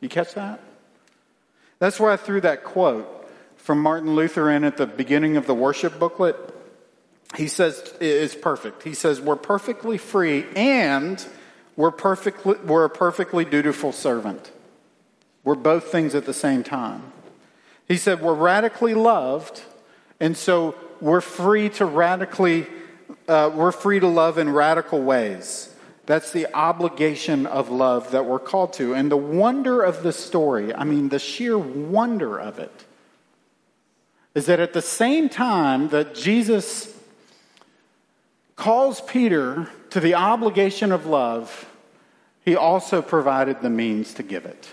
You 0.00 0.08
catch 0.08 0.34
that? 0.34 0.60
That's 1.78 1.98
why 1.98 2.12
I 2.12 2.16
threw 2.16 2.40
that 2.42 2.64
quote 2.64 3.12
from 3.56 3.80
Martin 3.80 4.14
Luther 4.14 4.50
in 4.50 4.64
at 4.64 4.76
the 4.76 4.86
beginning 4.86 5.36
of 5.36 5.46
the 5.46 5.54
worship 5.54 5.98
booklet. 5.98 6.36
He 7.34 7.48
says 7.48 7.92
it's 8.00 8.34
perfect. 8.34 8.82
He 8.82 8.94
says 8.94 9.20
we're 9.20 9.36
perfectly 9.36 9.98
free 9.98 10.44
and 10.54 11.24
we're 11.76 11.90
perfectly 11.90 12.54
we're 12.64 12.84
a 12.84 12.90
perfectly 12.90 13.44
dutiful 13.44 13.92
servant. 13.92 14.50
We're 15.44 15.54
both 15.54 15.84
things 15.92 16.14
at 16.14 16.26
the 16.26 16.34
same 16.34 16.64
time. 16.64 17.12
He 17.86 17.96
said 17.96 18.20
we're 18.20 18.34
radically 18.34 18.94
loved, 18.94 19.62
and 20.18 20.36
so 20.36 20.74
we're 21.00 21.20
free 21.20 21.68
to 21.70 21.84
radically 21.84 22.66
uh, 23.28 23.50
we're 23.54 23.72
free 23.72 24.00
to 24.00 24.08
love 24.08 24.38
in 24.38 24.50
radical 24.50 25.02
ways. 25.02 25.72
That's 26.06 26.30
the 26.30 26.46
obligation 26.54 27.46
of 27.46 27.68
love 27.68 28.12
that 28.12 28.26
we're 28.26 28.38
called 28.38 28.72
to. 28.74 28.94
And 28.94 29.10
the 29.10 29.16
wonder 29.16 29.82
of 29.82 30.04
the 30.04 30.12
story, 30.12 30.72
I 30.72 30.84
mean, 30.84 31.08
the 31.08 31.18
sheer 31.18 31.58
wonder 31.58 32.38
of 32.38 32.60
it, 32.60 32.84
is 34.34 34.46
that 34.46 34.60
at 34.60 34.72
the 34.72 34.82
same 34.82 35.28
time 35.28 35.88
that 35.88 36.14
Jesus 36.14 36.96
calls 38.54 39.00
Peter 39.00 39.68
to 39.96 40.00
the 40.00 40.14
obligation 40.14 40.92
of 40.92 41.06
love, 41.06 41.64
he 42.44 42.54
also 42.54 43.00
provided 43.00 43.62
the 43.62 43.70
means 43.70 44.12
to 44.12 44.22
give 44.22 44.44
it. 44.44 44.68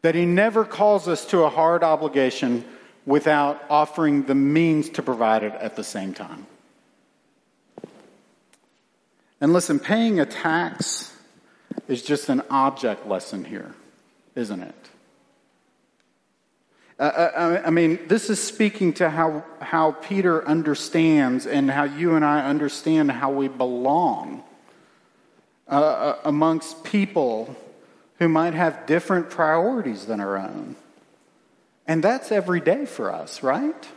That 0.00 0.14
he 0.14 0.24
never 0.24 0.64
calls 0.64 1.06
us 1.08 1.26
to 1.26 1.42
a 1.42 1.50
hard 1.50 1.84
obligation 1.84 2.64
without 3.04 3.62
offering 3.68 4.22
the 4.22 4.34
means 4.34 4.88
to 4.88 5.02
provide 5.02 5.42
it 5.42 5.52
at 5.52 5.76
the 5.76 5.84
same 5.84 6.14
time. 6.14 6.46
And 9.38 9.52
listen, 9.52 9.78
paying 9.78 10.20
a 10.20 10.24
tax 10.24 11.14
is 11.86 12.02
just 12.02 12.30
an 12.30 12.42
object 12.48 13.06
lesson 13.06 13.44
here, 13.44 13.74
isn't 14.34 14.62
it? 14.62 14.89
Uh, 17.00 17.02
uh 17.02 17.62
I 17.64 17.70
mean, 17.70 17.98
this 18.06 18.28
is 18.28 18.42
speaking 18.42 18.92
to 18.94 19.08
how, 19.08 19.42
how 19.60 19.92
Peter 19.92 20.46
understands 20.46 21.46
and 21.46 21.70
how 21.70 21.84
you 21.84 22.14
and 22.14 22.24
I 22.24 22.46
understand 22.46 23.10
how 23.10 23.32
we 23.32 23.48
belong 23.48 24.44
uh, 25.66 25.74
uh 25.74 26.18
amongst 26.24 26.84
people 26.84 27.56
who 28.18 28.28
might 28.28 28.52
have 28.52 28.86
different 28.86 29.30
priorities 29.30 30.04
than 30.04 30.20
our 30.20 30.36
own. 30.36 30.76
And 31.86 32.04
that's 32.04 32.30
every 32.30 32.60
day 32.60 32.84
for 32.84 33.12
us, 33.12 33.42
right? 33.42 33.88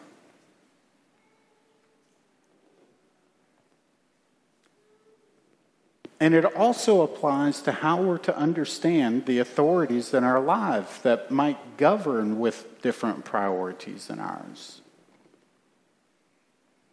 And 6.24 6.34
it 6.34 6.46
also 6.56 7.02
applies 7.02 7.62
to 7.64 7.74
how 7.74 8.02
we're 8.02 8.18
to 8.20 8.38
understand 8.38 9.26
the 9.26 9.40
authorities 9.40 10.14
in 10.14 10.24
our 10.24 10.40
life 10.40 11.04
that 11.04 11.32
might 11.32 11.76
govern 11.76 12.40
with 12.40 12.82
different 12.82 13.26
priorities 13.26 14.08
than 14.08 14.22
ours. 14.22 14.80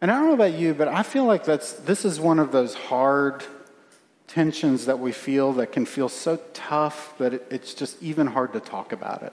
And 0.01 0.11
I 0.11 0.15
don't 0.15 0.27
know 0.27 0.33
about 0.33 0.59
you, 0.59 0.73
but 0.73 0.89
I 0.89 1.03
feel 1.03 1.23
like 1.23 1.45
that's, 1.45 1.71
this 1.71 2.03
is 2.03 2.19
one 2.19 2.39
of 2.39 2.51
those 2.51 2.73
hard 2.73 3.45
tensions 4.27 4.85
that 4.87 4.99
we 4.99 5.13
feel 5.13 5.53
that 5.53 5.71
can 5.71 5.85
feel 5.85 6.09
so 6.09 6.37
tough 6.53 7.17
that 7.17 7.35
it, 7.35 7.47
it's 7.49 7.73
just 7.73 8.03
even 8.03 8.27
hard 8.27 8.51
to 8.51 8.59
talk 8.59 8.91
about 8.91 9.23
it. 9.23 9.31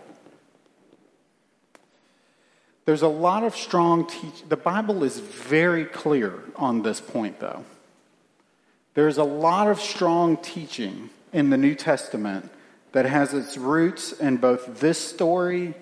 There's 2.84 3.02
a 3.02 3.08
lot 3.08 3.42
of 3.42 3.56
strong 3.56 4.06
teach. 4.06 4.48
The 4.48 4.56
Bible 4.56 5.02
is 5.02 5.18
very 5.18 5.86
clear 5.86 6.38
on 6.54 6.82
this 6.82 7.00
point, 7.00 7.40
though. 7.40 7.64
There's 8.98 9.18
a 9.18 9.22
lot 9.22 9.68
of 9.68 9.78
strong 9.78 10.38
teaching 10.38 11.10
in 11.32 11.50
the 11.50 11.56
New 11.56 11.76
Testament 11.76 12.50
that 12.90 13.04
has 13.04 13.32
its 13.32 13.56
roots 13.56 14.10
in 14.10 14.38
both 14.38 14.80
this 14.80 14.98
story 14.98 15.74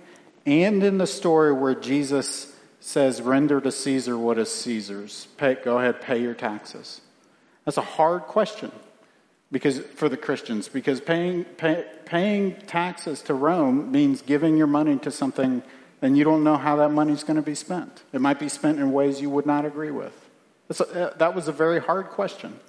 and 0.45 0.85
in 0.85 0.99
the 0.99 1.07
story 1.07 1.51
where 1.51 1.75
Jesus 1.75 2.55
says, 2.79 3.23
Render 3.23 3.59
to 3.63 3.73
Caesar 3.73 4.19
what 4.19 4.37
is 4.37 4.53
Caesar's. 4.53 5.29
Pay, 5.39 5.55
go 5.65 5.79
ahead, 5.79 6.03
pay 6.03 6.21
your 6.21 6.35
taxes. 6.35 7.01
That's 7.65 7.79
a 7.79 7.81
hard 7.81 8.25
question 8.25 8.71
because 9.51 9.79
for 9.79 10.11
the 10.11 10.19
Christians, 10.19 10.69
because 10.69 11.01
paying, 11.01 11.45
pay, 11.45 11.87
paying 12.05 12.57
taxes 12.67 13.23
to 13.23 13.33
Rome 13.33 13.91
means 13.91 14.21
giving 14.21 14.59
your 14.59 14.67
money 14.67 14.99
to 14.99 15.11
something 15.11 15.63
and 16.03 16.19
you 16.19 16.25
don't 16.25 16.45
know 16.45 16.59
how 16.59 16.77
that 16.77 16.91
money's 16.91 17.25
going 17.25 17.37
to 17.37 17.43
be 17.43 17.55
spent. 17.55 18.03
It 18.13 18.21
might 18.21 18.39
be 18.39 18.51
spent 18.51 18.79
in 18.79 18.93
ways 18.93 19.23
you 19.23 19.31
would 19.31 19.47
not 19.47 19.65
agree 19.65 19.91
with. 19.91 20.13
A, 20.69 21.15
that 21.17 21.35
was 21.35 21.49
a 21.49 21.53
very 21.53 21.81
hard 21.81 22.09
question. 22.09 22.61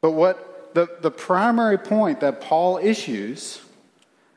But 0.00 0.12
what 0.12 0.74
the, 0.74 0.88
the 1.00 1.10
primary 1.10 1.78
point 1.78 2.20
that 2.20 2.40
Paul 2.40 2.78
issues 2.78 3.60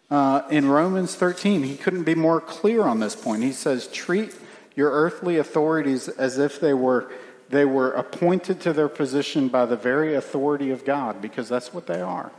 uh, 0.10 0.42
in 0.50 0.68
Romans 0.68 1.16
13, 1.16 1.64
he 1.64 1.78
couldn't 1.78 2.04
be 2.04 2.16
more 2.16 2.42
clear 2.42 2.82
on 2.82 3.00
this 3.00 3.16
point. 3.16 3.44
He 3.44 3.54
says, 3.54 3.88
treat 3.88 4.36
your 4.76 4.92
earthly 4.92 5.38
authorities 5.38 6.08
as 6.08 6.38
if 6.38 6.60
they 6.60 6.74
were, 6.74 7.12
they 7.50 7.66
were 7.66 7.92
appointed 7.92 8.60
to 8.62 8.74
their 8.74 8.90
position 8.90 9.48
by 9.48 9.66
the 9.66 9.76
very 9.76 10.16
authority 10.16 10.72
of 10.72 10.84
God, 10.84 11.22
because 11.22 11.48
that's 11.48 11.74
what 11.74 11.88
they 11.88 12.02
are. 12.02 12.32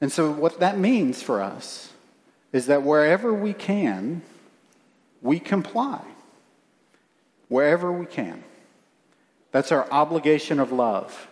And 0.00 0.10
so, 0.10 0.30
what 0.30 0.60
that 0.60 0.78
means 0.78 1.22
for 1.22 1.42
us 1.42 1.92
is 2.52 2.66
that 2.66 2.82
wherever 2.82 3.32
we 3.32 3.52
can, 3.52 4.22
we 5.22 5.38
comply. 5.38 6.02
Wherever 7.48 7.92
we 7.92 8.06
can. 8.06 8.42
That's 9.52 9.72
our 9.72 9.90
obligation 9.90 10.60
of 10.60 10.72
love. 10.72 11.28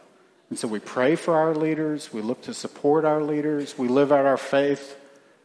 And 0.51 0.59
so 0.59 0.67
we 0.67 0.81
pray 0.81 1.15
for 1.15 1.35
our 1.35 1.55
leaders, 1.55 2.13
we 2.13 2.23
look 2.23 2.43
to 2.43 2.55
support 2.55 3.05
our 3.05 3.23
leaders, 3.23 3.77
we 3.77 3.87
live 3.89 4.11
out 4.11 4.25
our 4.25 4.39
faith 4.39 4.97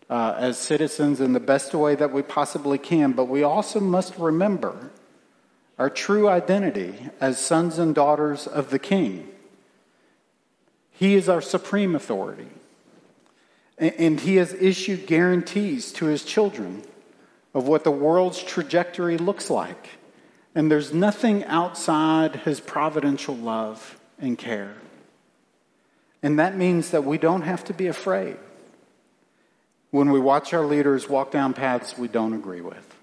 uh, 0.09 0.35
as 0.37 0.57
citizens 0.57 1.19
in 1.19 1.33
the 1.33 1.39
best 1.39 1.73
way 1.73 1.95
that 1.95 2.11
we 2.11 2.21
possibly 2.21 2.77
can, 2.77 3.11
but 3.11 3.25
we 3.25 3.43
also 3.43 3.79
must 3.79 4.17
remember 4.17 4.91
our 5.77 5.89
true 5.89 6.29
identity 6.29 6.95
as 7.19 7.39
sons 7.39 7.79
and 7.79 7.93
daughters 7.95 8.47
of 8.47 8.69
the 8.69 8.79
King. 8.79 9.27
He 10.91 11.15
is 11.15 11.27
our 11.27 11.41
supreme 11.41 11.95
authority. 11.95 12.47
And 13.77 14.19
he 14.19 14.35
has 14.35 14.53
issued 14.53 15.07
guarantees 15.07 15.91
to 15.93 16.05
his 16.05 16.23
children 16.23 16.83
of 17.53 17.67
what 17.67 17.83
the 17.83 17.91
world's 17.91 18.41
trajectory 18.41 19.17
looks 19.17 19.49
like. 19.49 19.89
And 20.55 20.69
there's 20.69 20.93
nothing 20.93 21.43
outside 21.45 22.37
his 22.37 22.59
providential 22.59 23.35
love 23.35 23.99
and 24.19 24.37
care. 24.37 24.75
And 26.21 26.39
that 26.39 26.55
means 26.55 26.91
that 26.91 27.03
we 27.03 27.17
don't 27.17 27.41
have 27.41 27.63
to 27.65 27.73
be 27.73 27.87
afraid 27.87 28.37
when 29.91 30.11
we 30.11 30.19
watch 30.19 30.53
our 30.53 30.65
leaders 30.65 31.09
walk 31.09 31.31
down 31.31 31.53
paths 31.53 31.97
we 31.97 32.07
don't 32.07 32.33
agree 32.33 32.61
with. 32.61 32.95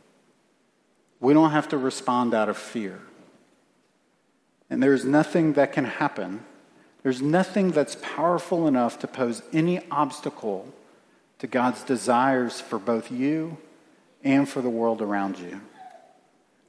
We 1.20 1.34
don't 1.34 1.50
have 1.50 1.68
to 1.68 1.78
respond 1.78 2.34
out 2.34 2.48
of 2.48 2.56
fear. 2.56 3.00
And 4.70 4.82
there's 4.82 5.04
nothing 5.04 5.54
that 5.54 5.72
can 5.72 5.84
happen 5.84 6.44
there's 7.02 7.22
nothing 7.22 7.70
that's 7.70 7.96
powerful 8.02 8.66
enough 8.66 8.98
to 9.00 9.06
pose 9.06 9.42
any 9.52 9.80
obstacle 9.90 10.68
to 11.38 11.46
God's 11.46 11.82
desires 11.82 12.60
for 12.60 12.78
both 12.78 13.10
you 13.10 13.56
and 14.22 14.46
for 14.48 14.60
the 14.60 14.68
world 14.68 15.00
around 15.00 15.38
you. 15.38 15.60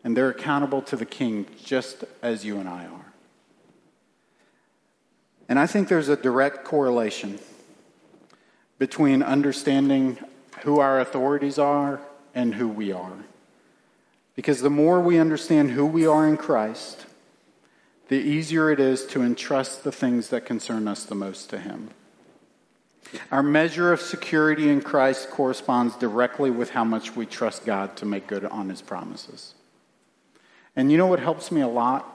And 0.04 0.18
they're 0.18 0.30
accountable 0.30 0.82
to 0.84 0.96
the 0.96 1.06
King 1.06 1.46
just 1.64 2.04
as 2.22 2.44
you 2.44 2.58
and 2.60 2.68
I 2.68 2.86
are. 2.86 3.14
And 5.48 5.60
I 5.60 5.68
think 5.68 5.90
there's 5.90 6.10
a 6.10 6.16
direct 6.16 6.64
correlation 6.64 7.40
between 8.80 9.22
understanding 9.22 10.18
who 10.64 10.80
our 10.80 11.00
authorities 11.00 11.60
are 11.60 12.02
and 12.34 12.56
who 12.56 12.68
we 12.68 12.92
are. 12.92 13.26
Because 14.36 14.62
the 14.62 14.70
more 14.70 15.02
we 15.02 15.20
understand 15.20 15.72
who 15.72 15.86
we 15.86 16.08
are 16.08 16.28
in 16.28 16.38
Christ, 16.38 17.06
the 18.08 18.16
easier 18.16 18.72
it 18.72 18.80
is 18.80 19.06
to 19.08 19.22
entrust 19.22 19.84
the 19.84 19.92
things 19.92 20.30
that 20.30 20.46
concern 20.46 20.88
us 20.88 21.04
the 21.04 21.16
most 21.16 21.50
to 21.50 21.60
Him. 21.60 21.90
Our 23.32 23.44
measure 23.44 23.92
of 23.92 24.02
security 24.02 24.70
in 24.70 24.82
Christ 24.82 25.30
corresponds 25.30 25.96
directly 25.96 26.50
with 26.50 26.72
how 26.72 26.84
much 26.84 27.16
we 27.16 27.26
trust 27.26 27.66
God 27.66 27.98
to 27.98 28.06
make 28.06 28.28
good 28.28 28.46
on 28.46 28.70
His 28.70 28.82
promises. 28.82 29.54
And 30.76 30.92
you 30.92 30.98
know 30.98 31.08
what 31.08 31.20
helps 31.20 31.52
me 31.52 31.62
a 31.62 31.68
lot 31.68 32.06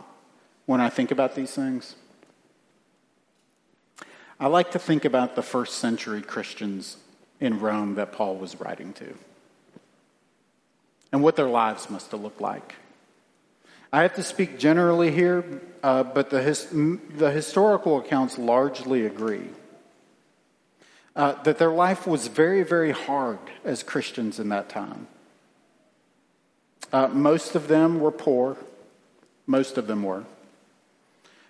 when 0.66 0.80
I 0.80 0.88
think 0.88 1.10
about 1.10 1.34
these 1.34 1.52
things? 1.52 1.96
I 4.38 4.48
like 4.48 4.72
to 4.72 4.78
think 4.78 5.04
about 5.04 5.34
the 5.34 5.42
first 5.42 5.78
century 5.78 6.20
Christians 6.20 6.98
in 7.40 7.60
Rome 7.60 7.94
that 7.94 8.12
Paul 8.12 8.36
was 8.36 8.60
writing 8.60 8.92
to 8.94 9.14
and 11.12 11.22
what 11.22 11.36
their 11.36 11.48
lives 11.48 11.88
must 11.88 12.10
have 12.10 12.20
looked 12.20 12.40
like. 12.40 12.74
I 13.92 14.02
have 14.02 14.14
to 14.14 14.22
speak 14.22 14.58
generally 14.58 15.10
here, 15.10 15.62
uh, 15.82 16.02
but 16.02 16.28
the, 16.30 16.42
his, 16.42 16.68
the 16.70 17.30
historical 17.30 17.98
accounts 17.98 18.36
largely 18.36 19.06
agree 19.06 19.48
uh, 21.14 21.40
that 21.44 21.58
their 21.58 21.70
life 21.70 22.06
was 22.06 22.26
very, 22.26 22.62
very 22.62 22.90
hard 22.90 23.38
as 23.64 23.82
Christians 23.82 24.38
in 24.38 24.50
that 24.50 24.68
time. 24.68 25.06
Uh, 26.92 27.08
most 27.08 27.54
of 27.54 27.68
them 27.68 28.00
were 28.00 28.12
poor, 28.12 28.56
most 29.46 29.78
of 29.78 29.86
them 29.86 30.02
were. 30.02 30.24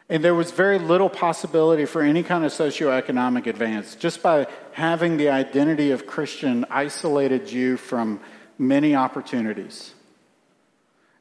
And 0.09 0.23
there 0.23 0.35
was 0.35 0.53
very 0.53 0.79
little 0.79 1.09
possibility 1.09 1.85
for 1.85 2.01
any 2.01 2.23
kind 2.23 2.45
of 2.45 2.53
socioeconomic 2.53 3.47
advance. 3.47 3.97
Just 3.97 4.23
by 4.23 4.47
having 4.73 5.17
the 5.17 5.31
identity 5.31 5.91
of 5.91 6.07
Christian 6.07 6.65
isolated 6.71 7.51
you 7.51 7.77
from 7.77 8.21
many 8.57 8.95
opportunities. 8.95 9.93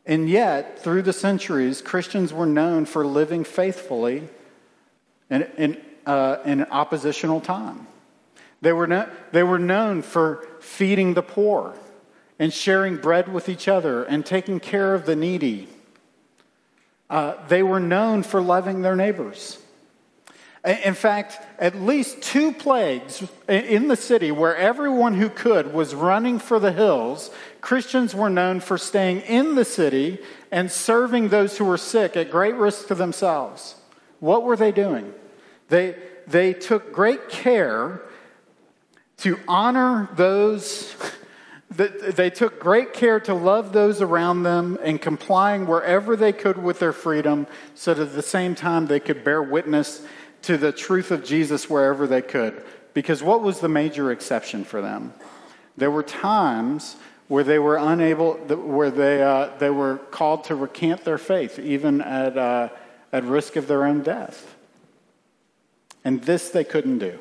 And 0.05 0.29
yet, 0.29 0.79
through 0.79 1.01
the 1.01 1.13
centuries, 1.13 1.81
Christians 1.81 2.31
were 2.31 2.45
known 2.45 2.85
for 2.85 3.05
living 3.05 3.43
faithfully 3.43 4.29
in, 5.31 5.41
in, 5.57 5.81
uh, 6.05 6.37
in 6.45 6.61
an 6.61 6.67
oppositional 6.69 7.41
time. 7.41 7.87
They 8.61 8.71
were, 8.71 8.85
no, 8.85 9.09
they 9.31 9.41
were 9.41 9.59
known 9.59 10.03
for 10.03 10.47
feeding 10.59 11.15
the 11.15 11.23
poor 11.23 11.75
and 12.39 12.53
sharing 12.53 12.97
bread 12.97 13.31
with 13.31 13.49
each 13.49 13.67
other 13.67 14.03
and 14.03 14.25
taking 14.25 14.59
care 14.59 14.93
of 14.93 15.05
the 15.05 15.15
needy 15.15 15.67
uh, 17.09 17.35
they 17.47 17.63
were 17.63 17.79
known 17.79 18.23
for 18.23 18.41
loving 18.41 18.81
their 18.81 18.95
neighbors. 18.95 19.59
In 20.63 20.95
fact, 20.95 21.39
at 21.59 21.75
least 21.75 22.23
two 22.23 22.51
plagues 22.51 23.23
in 23.47 23.87
the 23.87 23.95
city 23.95 24.31
where 24.31 24.55
everyone 24.55 25.13
who 25.13 25.29
could 25.29 25.71
was 25.71 25.93
running 25.93 26.39
for 26.39 26.59
the 26.59 26.71
hills, 26.71 27.29
Christians 27.61 28.15
were 28.15 28.31
known 28.31 28.59
for 28.59 28.79
staying 28.79 29.21
in 29.21 29.53
the 29.53 29.65
city 29.65 30.17
and 30.51 30.71
serving 30.71 31.29
those 31.29 31.55
who 31.55 31.65
were 31.65 31.77
sick 31.77 32.17
at 32.17 32.31
great 32.31 32.55
risk 32.55 32.87
to 32.87 32.95
themselves. 32.95 33.75
What 34.19 34.41
were 34.41 34.55
they 34.55 34.71
doing? 34.71 35.13
They, 35.69 35.95
they 36.25 36.53
took 36.53 36.91
great 36.91 37.29
care 37.29 38.01
to 39.17 39.37
honor 39.47 40.09
those 40.15 40.95
they 41.71 42.29
took 42.29 42.59
great 42.59 42.93
care 42.93 43.19
to 43.21 43.33
love 43.33 43.73
those 43.73 44.01
around 44.01 44.43
them 44.43 44.77
and 44.83 45.01
complying 45.01 45.65
wherever 45.65 46.15
they 46.15 46.31
could 46.31 46.57
with 46.57 46.79
their 46.79 46.93
freedom, 46.93 47.47
so 47.73 47.93
that 47.93 48.09
at 48.09 48.13
the 48.13 48.21
same 48.21 48.55
time 48.55 48.85
they 48.85 48.99
could 48.99 49.23
bear 49.23 49.41
witness 49.41 50.05
to 50.43 50.57
the 50.57 50.71
truth 50.71 51.09
of 51.11 51.23
Jesus 51.23 51.69
wherever 51.69 52.05
they 52.05 52.21
could. 52.21 52.63
Because 52.93 53.23
what 53.23 53.41
was 53.41 53.59
the 53.59 53.67
major 53.67 54.11
exception 54.11 54.63
for 54.63 54.81
them? 54.81 55.13
There 55.75 55.91
were 55.91 56.03
times 56.03 56.95
where 57.27 57.43
they 57.43 57.57
were 57.57 57.77
unable, 57.77 58.33
where 58.35 58.91
they, 58.91 59.23
uh, 59.23 59.49
they 59.57 59.71
were 59.71 59.97
called 60.11 60.43
to 60.45 60.55
recant 60.55 61.03
their 61.03 61.17
faith, 61.17 61.57
even 61.57 61.99
at, 62.01 62.37
uh, 62.37 62.69
at 63.11 63.23
risk 63.23 63.55
of 63.55 63.67
their 63.67 63.85
own 63.85 64.03
death. 64.03 64.55
And 66.05 66.21
this 66.21 66.49
they 66.49 66.63
couldn't 66.63 66.99
do. 66.99 67.17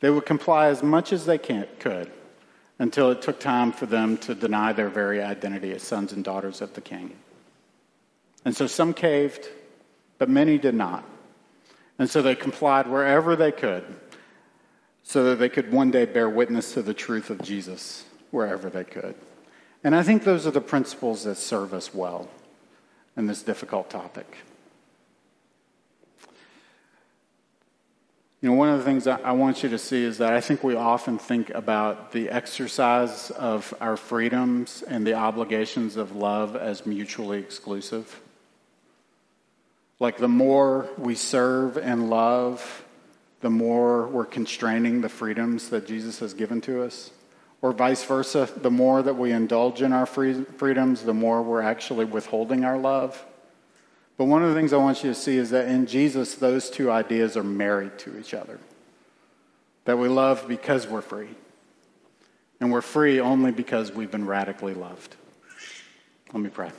They 0.00 0.08
would 0.08 0.24
comply 0.24 0.68
as 0.68 0.82
much 0.82 1.12
as 1.12 1.26
they 1.26 1.36
can, 1.36 1.68
could 1.78 2.10
until 2.80 3.10
it 3.10 3.20
took 3.20 3.38
time 3.38 3.70
for 3.70 3.84
them 3.84 4.16
to 4.16 4.34
deny 4.34 4.72
their 4.72 4.88
very 4.88 5.22
identity 5.22 5.70
as 5.72 5.82
sons 5.82 6.14
and 6.14 6.24
daughters 6.24 6.62
of 6.62 6.72
the 6.72 6.80
king. 6.80 7.14
And 8.42 8.56
so 8.56 8.66
some 8.66 8.94
caved, 8.94 9.48
but 10.16 10.30
many 10.30 10.56
did 10.56 10.74
not. 10.74 11.04
And 11.98 12.08
so 12.08 12.22
they 12.22 12.34
complied 12.34 12.88
wherever 12.88 13.36
they 13.36 13.52
could 13.52 13.84
so 15.02 15.24
that 15.24 15.38
they 15.38 15.50
could 15.50 15.70
one 15.70 15.90
day 15.90 16.06
bear 16.06 16.28
witness 16.30 16.72
to 16.72 16.80
the 16.80 16.94
truth 16.94 17.28
of 17.28 17.42
Jesus 17.42 18.06
wherever 18.30 18.70
they 18.70 18.84
could. 18.84 19.14
And 19.84 19.94
I 19.94 20.02
think 20.02 20.24
those 20.24 20.46
are 20.46 20.50
the 20.50 20.62
principles 20.62 21.24
that 21.24 21.36
serve 21.36 21.74
us 21.74 21.92
well 21.92 22.30
in 23.14 23.26
this 23.26 23.42
difficult 23.42 23.90
topic. 23.90 24.38
You 28.42 28.48
know, 28.48 28.54
one 28.54 28.70
of 28.70 28.78
the 28.78 28.84
things 28.84 29.06
I 29.06 29.32
want 29.32 29.62
you 29.62 29.68
to 29.68 29.78
see 29.78 30.02
is 30.02 30.16
that 30.18 30.32
I 30.32 30.40
think 30.40 30.64
we 30.64 30.74
often 30.74 31.18
think 31.18 31.50
about 31.50 32.12
the 32.12 32.30
exercise 32.30 33.30
of 33.30 33.74
our 33.82 33.98
freedoms 33.98 34.82
and 34.88 35.06
the 35.06 35.12
obligations 35.12 35.96
of 35.96 36.16
love 36.16 36.56
as 36.56 36.86
mutually 36.86 37.38
exclusive. 37.38 38.18
Like 39.98 40.16
the 40.16 40.28
more 40.28 40.88
we 40.96 41.14
serve 41.14 41.76
and 41.76 42.08
love, 42.08 42.82
the 43.42 43.50
more 43.50 44.06
we're 44.06 44.24
constraining 44.24 45.02
the 45.02 45.10
freedoms 45.10 45.68
that 45.68 45.86
Jesus 45.86 46.20
has 46.20 46.32
given 46.32 46.62
to 46.62 46.82
us. 46.82 47.10
Or 47.60 47.72
vice 47.72 48.02
versa, 48.04 48.48
the 48.56 48.70
more 48.70 49.02
that 49.02 49.18
we 49.18 49.32
indulge 49.32 49.82
in 49.82 49.92
our 49.92 50.06
freedoms, 50.06 51.02
the 51.02 51.12
more 51.12 51.42
we're 51.42 51.60
actually 51.60 52.06
withholding 52.06 52.64
our 52.64 52.78
love. 52.78 53.22
But 54.20 54.26
one 54.26 54.42
of 54.42 54.50
the 54.50 54.54
things 54.54 54.74
I 54.74 54.76
want 54.76 55.02
you 55.02 55.08
to 55.08 55.14
see 55.14 55.38
is 55.38 55.48
that 55.48 55.66
in 55.68 55.86
Jesus, 55.86 56.34
those 56.34 56.68
two 56.68 56.90
ideas 56.90 57.38
are 57.38 57.42
married 57.42 57.98
to 58.00 58.18
each 58.18 58.34
other. 58.34 58.60
That 59.86 59.96
we 59.96 60.08
love 60.08 60.46
because 60.46 60.86
we're 60.86 61.00
free. 61.00 61.30
And 62.60 62.70
we're 62.70 62.82
free 62.82 63.18
only 63.18 63.50
because 63.50 63.92
we've 63.92 64.10
been 64.10 64.26
radically 64.26 64.74
loved. 64.74 65.16
Let 66.34 66.42
me 66.42 66.50
pray. 66.50 66.70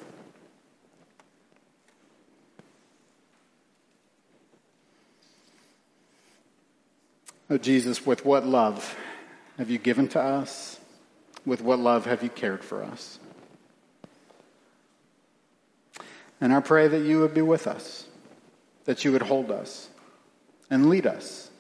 Oh, 7.50 7.58
Jesus, 7.58 8.06
with 8.06 8.24
what 8.24 8.46
love 8.46 8.96
have 9.58 9.72
you 9.72 9.80
given 9.80 10.08
to 10.10 10.22
us? 10.22 10.80
With 11.44 11.64
what 11.64 11.80
love 11.80 12.06
have 12.06 12.22
you 12.22 12.30
cared 12.30 12.64
for 12.64 12.84
us? 12.84 13.18
And 16.42 16.52
I 16.52 16.60
pray 16.60 16.88
that 16.88 17.04
you 17.04 17.20
would 17.20 17.34
be 17.34 17.44
with 17.44 17.68
us, 17.68 18.06
that 18.86 19.06
you 19.06 19.12
would 19.12 19.22
hold 19.22 19.52
us 19.52 19.88
and 20.70 20.90
lead 20.90 21.06
us 21.06 21.52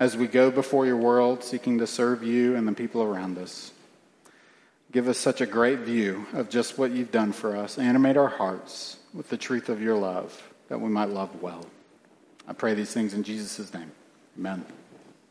as 0.00 0.16
we 0.16 0.26
go 0.26 0.50
before 0.50 0.86
your 0.86 0.96
world 0.96 1.44
seeking 1.44 1.78
to 1.78 1.86
serve 1.86 2.22
you 2.22 2.56
and 2.56 2.66
the 2.66 2.72
people 2.72 3.02
around 3.02 3.36
us. 3.36 3.72
Give 4.90 5.08
us 5.08 5.18
such 5.18 5.42
a 5.42 5.46
great 5.46 5.80
view 5.80 6.26
of 6.32 6.48
just 6.48 6.78
what 6.78 6.92
you've 6.92 7.12
done 7.12 7.32
for 7.32 7.56
us. 7.56 7.78
Animate 7.78 8.16
our 8.16 8.28
hearts 8.28 8.96
with 9.12 9.28
the 9.28 9.36
truth 9.36 9.68
of 9.68 9.82
your 9.82 9.96
love 9.96 10.42
that 10.68 10.80
we 10.80 10.88
might 10.88 11.10
love 11.10 11.42
well. 11.42 11.66
I 12.46 12.54
pray 12.54 12.72
these 12.72 12.92
things 12.92 13.12
in 13.12 13.22
Jesus' 13.22 13.72
name. 13.74 13.92
Amen. 14.38 14.64